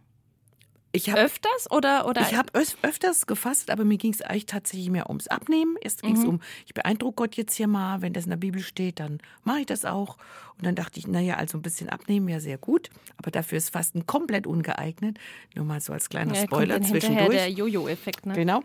[0.95, 4.91] ich hab, öfters oder oder ich habe öfters gefasst, aber mir ging es eigentlich tatsächlich
[4.91, 5.77] mehr ums Abnehmen.
[5.81, 6.29] Erst ging es mhm.
[6.29, 9.61] um, ich beeindrucke Gott jetzt hier mal, wenn das in der Bibel steht, dann mache
[9.61, 10.17] ich das auch.
[10.57, 13.71] Und dann dachte ich, naja, also ein bisschen abnehmen ja sehr gut, aber dafür ist
[13.71, 15.19] Fasten komplett ungeeignet.
[15.57, 17.31] Nur mal so als kleiner ja, Spoiler kommt zwischendurch.
[17.31, 18.35] der Jojo-Effekt, ne?
[18.35, 18.63] Genau.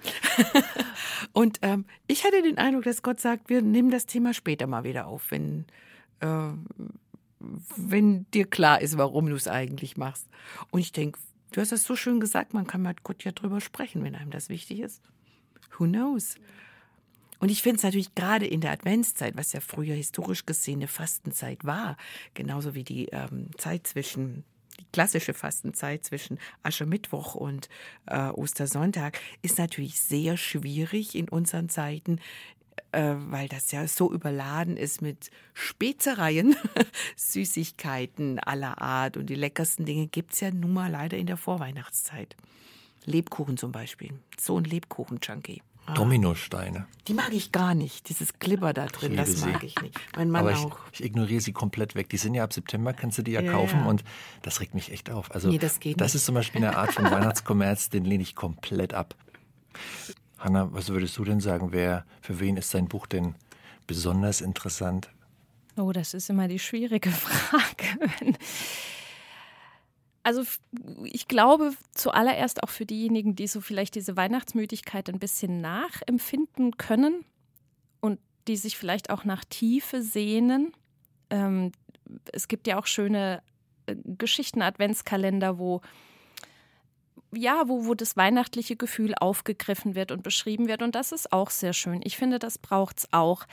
[1.34, 4.84] und ähm, ich hatte den Eindruck, dass Gott sagt, wir nehmen das Thema später mal
[4.84, 5.66] wieder auf, wenn
[6.20, 6.52] äh,
[7.78, 10.28] wenn dir klar ist, warum du es eigentlich machst.
[10.72, 11.18] Und ich denke,
[11.52, 14.32] Du hast das so schön gesagt, man kann mit Gott ja drüber sprechen, wenn einem
[14.32, 15.02] das wichtig ist.
[15.78, 16.36] Who knows?
[17.40, 20.88] Und ich finde es natürlich gerade in der Adventszeit, was ja früher historisch gesehen eine
[20.88, 21.98] Fastenzeit war,
[22.34, 24.44] genauso wie die ähm, Zeit zwischen
[24.80, 27.70] die klassische Fastenzeit zwischen Aschermittwoch und
[28.06, 32.20] äh, Ostersonntag, ist natürlich sehr schwierig in unseren Zeiten,
[32.92, 36.56] äh, weil das ja so überladen ist mit Spezereien,
[37.16, 39.18] Süßigkeiten aller Art.
[39.18, 42.36] Und die leckersten Dinge gibt es ja nun mal leider in der Vorweihnachtszeit.
[43.06, 44.12] Lebkuchen zum Beispiel.
[44.40, 45.62] So ein Lebkuchen-Junkie.
[45.86, 45.94] Ah.
[45.94, 46.86] Dominosteine.
[47.08, 48.10] Die mag ich gar nicht.
[48.10, 49.68] Dieses Glibber da drin, das mag sie.
[49.68, 50.00] ich nicht.
[50.16, 50.78] Mein Mann Aber ich, auch.
[50.92, 52.10] Ich ignoriere sie komplett weg.
[52.10, 53.86] Die sind ja ab September, kannst du die ja, ja kaufen ja.
[53.88, 54.04] und
[54.44, 55.32] das regt mich echt auf.
[55.34, 58.36] Also nee, das, geht das ist zum Beispiel eine Art von Weihnachtskommerz, den lehne ich
[58.36, 59.16] komplett ab.
[60.40, 61.72] Hanna, was würdest du denn sagen?
[61.72, 63.36] Wer, für wen ist sein Buch denn
[63.88, 65.10] besonders interessant?
[65.76, 68.36] Oh, das ist immer die schwierige Frage.
[70.24, 70.44] Also
[71.06, 77.26] ich glaube zuallererst auch für diejenigen, die so vielleicht diese Weihnachtsmüdigkeit ein bisschen nachempfinden können
[78.00, 80.74] und die sich vielleicht auch nach Tiefe sehnen.
[81.30, 81.72] Ähm,
[82.34, 83.42] es gibt ja auch schöne
[83.86, 85.82] äh, Geschichten-Adventskalender, wo
[87.32, 90.82] ja, wo, wo das weihnachtliche Gefühl aufgegriffen wird und beschrieben wird.
[90.82, 92.02] Und das ist auch sehr schön.
[92.04, 93.46] Ich finde, das braucht es auch.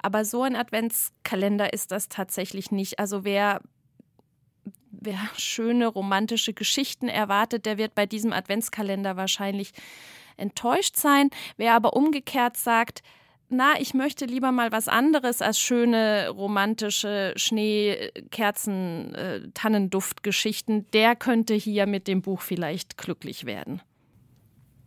[0.00, 2.98] Aber so ein Adventskalender ist das tatsächlich nicht.
[2.98, 3.60] Also wer,
[4.90, 9.72] wer schöne romantische Geschichten erwartet, der wird bei diesem Adventskalender wahrscheinlich
[10.36, 11.30] enttäuscht sein.
[11.56, 13.02] Wer aber umgekehrt sagt,
[13.48, 20.86] na, ich möchte lieber mal was anderes als schöne romantische Schnee, Kerzen, äh, Tannenduftgeschichten.
[20.92, 23.80] Der könnte hier mit dem Buch vielleicht glücklich werden.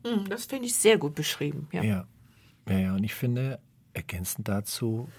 [0.05, 1.67] Hm, das finde ich sehr gut beschrieben.
[1.71, 1.83] Ja.
[1.83, 2.07] ja.
[2.69, 3.59] Ja, ja, und ich finde,
[3.93, 5.09] ergänzend dazu,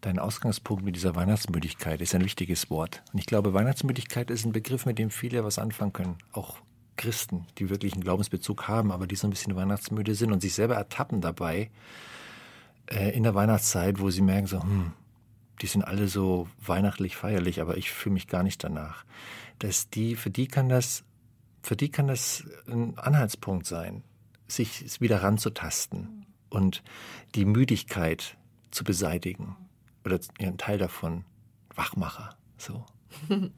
[0.00, 3.02] dein Ausgangspunkt mit dieser Weihnachtsmüdigkeit ist ein wichtiges Wort.
[3.12, 6.18] Und ich glaube, Weihnachtsmüdigkeit ist ein Begriff, mit dem viele was anfangen können.
[6.32, 6.58] Auch
[6.96, 10.54] Christen, die wirklich einen Glaubensbezug haben, aber die so ein bisschen weihnachtsmüde sind und sich
[10.54, 11.70] selber ertappen dabei,
[12.86, 14.92] äh, in der Weihnachtszeit, wo sie merken so, hm,
[15.62, 19.04] die sind alle so weihnachtlich feierlich, aber ich fühle mich gar nicht danach.
[19.58, 21.04] Dass die, für die kann das,
[21.62, 24.02] für die kann das ein Anhaltspunkt sein,
[24.48, 26.82] sich wieder ranzutasten und
[27.34, 28.36] die Müdigkeit
[28.70, 29.56] zu beseitigen
[30.04, 31.24] oder einen Teil davon
[31.74, 32.36] Wachmacher.
[32.58, 32.84] So.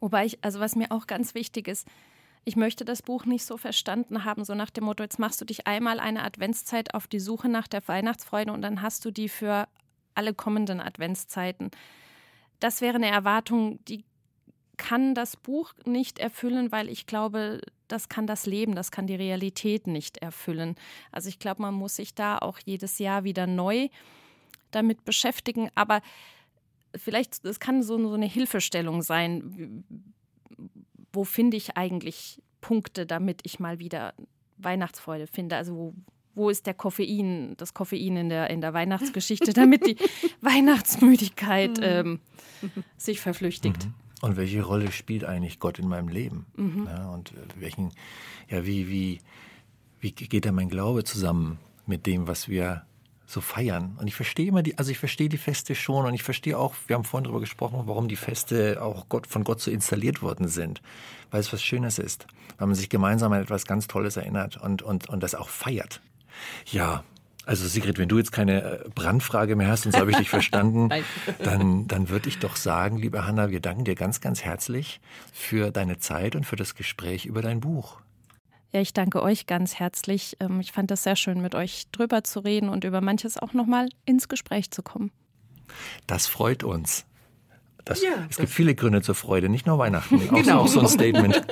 [0.00, 1.86] Wobei ich, also was mir auch ganz wichtig ist,
[2.44, 5.44] ich möchte das Buch nicht so verstanden haben, so nach dem Motto, jetzt machst du
[5.44, 9.28] dich einmal eine Adventszeit auf die Suche nach der Weihnachtsfreude und dann hast du die
[9.28, 9.68] für
[10.14, 11.70] alle kommenden Adventszeiten.
[12.58, 14.04] Das wäre eine Erwartung, die
[14.76, 19.14] kann das Buch nicht erfüllen, weil ich glaube, das kann das Leben, das kann die
[19.14, 20.74] Realität nicht erfüllen.
[21.12, 23.88] Also ich glaube, man muss sich da auch jedes Jahr wieder neu
[24.70, 26.00] damit beschäftigen, aber
[26.96, 29.84] vielleicht, es kann so, so eine Hilfestellung sein,
[31.12, 34.14] wo finde ich eigentlich Punkte, damit ich mal wieder
[34.58, 35.56] Weihnachtsfreude finde?
[35.56, 35.94] Also wo,
[36.34, 39.96] wo ist der Koffein, das Koffein in der, in der Weihnachtsgeschichte, damit die
[40.40, 41.84] Weihnachtsmüdigkeit mhm.
[41.84, 42.20] ähm,
[42.96, 43.86] sich verflüchtigt?
[43.86, 43.94] Mhm.
[44.22, 46.46] Und welche Rolle spielt eigentlich Gott in meinem Leben?
[46.56, 46.86] Mhm.
[46.86, 47.90] Ja, und äh, welchen,
[48.48, 49.20] ja, wie, wie,
[50.00, 52.84] wie geht da mein Glaube zusammen mit dem, was wir
[53.30, 53.96] so feiern.
[54.00, 56.74] Und ich verstehe immer die, also ich verstehe die Feste schon und ich verstehe auch,
[56.86, 60.48] wir haben vorhin darüber gesprochen, warum die Feste auch Gott, von Gott so installiert worden
[60.48, 60.82] sind.
[61.30, 62.26] Weil es was Schönes ist.
[62.58, 66.00] Weil man sich gemeinsam an etwas ganz Tolles erinnert und, und, und das auch feiert.
[66.66, 67.04] Ja,
[67.46, 70.30] also Sigrid, wenn du jetzt keine äh, Brandfrage mehr hast, und so habe ich dich
[70.30, 70.90] verstanden,
[71.42, 75.00] dann, dann würde ich doch sagen, liebe Hanna, wir danken dir ganz, ganz herzlich
[75.32, 78.00] für deine Zeit und für das Gespräch über dein Buch.
[78.72, 80.36] Ja, ich danke euch ganz herzlich.
[80.40, 83.52] Ähm, ich fand es sehr schön, mit euch drüber zu reden und über manches auch
[83.52, 85.10] nochmal ins Gespräch zu kommen.
[86.06, 87.04] Das freut uns.
[87.84, 90.20] Das, ja, es gibt viele Gründe zur Freude, nicht nur Weihnachten.
[90.28, 90.60] genau.
[90.60, 91.42] Auch so ein Statement.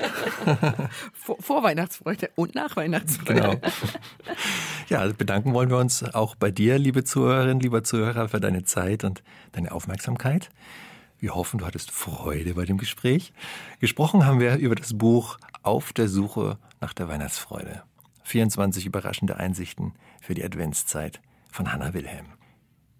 [1.12, 3.40] Vor, Vor Weihnachtsfreude und nach Weihnachtsfreude.
[3.40, 3.54] Genau.
[4.88, 9.04] Ja, bedanken wollen wir uns auch bei dir, liebe Zuhörerin, lieber Zuhörer, für deine Zeit
[9.04, 10.50] und deine Aufmerksamkeit.
[11.20, 13.32] Wir hoffen, du hattest Freude bei dem Gespräch.
[13.80, 17.82] Gesprochen haben wir über das Buch Auf der Suche nach der Weihnachtsfreude.
[18.22, 22.26] 24 überraschende Einsichten für die Adventszeit von Hannah Wilhelm.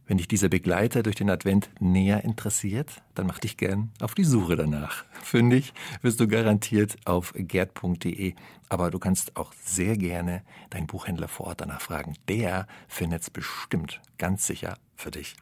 [0.09, 4.25] Wenn dich dieser Begleiter durch den Advent näher interessiert, dann mach dich gern auf die
[4.25, 5.05] Suche danach.
[5.23, 8.35] Fündig wirst du garantiert auf gerd.de.
[8.71, 12.14] Aber du kannst auch sehr gerne deinen Buchhändler vor Ort danach fragen.
[12.27, 15.37] Der findet es bestimmt ganz sicher für dich.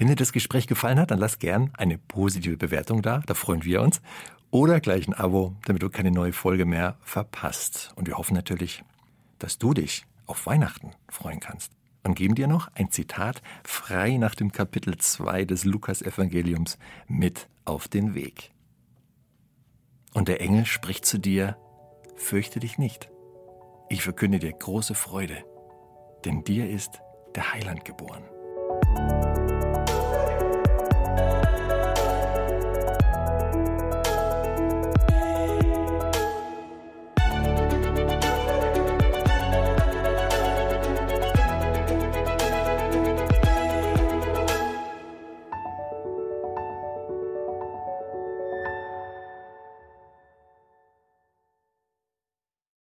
[0.00, 3.64] Wenn dir das Gespräch gefallen hat, dann lass gern eine positive Bewertung da, da freuen
[3.64, 4.00] wir uns.
[4.50, 7.92] Oder gleich ein Abo, damit du keine neue Folge mehr verpasst.
[7.96, 8.82] Und wir hoffen natürlich,
[9.38, 11.72] dass du dich auf Weihnachten freuen kannst.
[12.02, 17.86] Und geben dir noch ein Zitat frei nach dem Kapitel 2 des Lukas-Evangeliums mit auf
[17.86, 18.52] den Weg.
[20.14, 21.58] Und der Engel spricht zu dir,
[22.16, 23.10] fürchte dich nicht.
[23.90, 25.44] Ich verkünde dir große Freude,
[26.24, 27.02] denn dir ist
[27.34, 28.22] der Heiland geboren.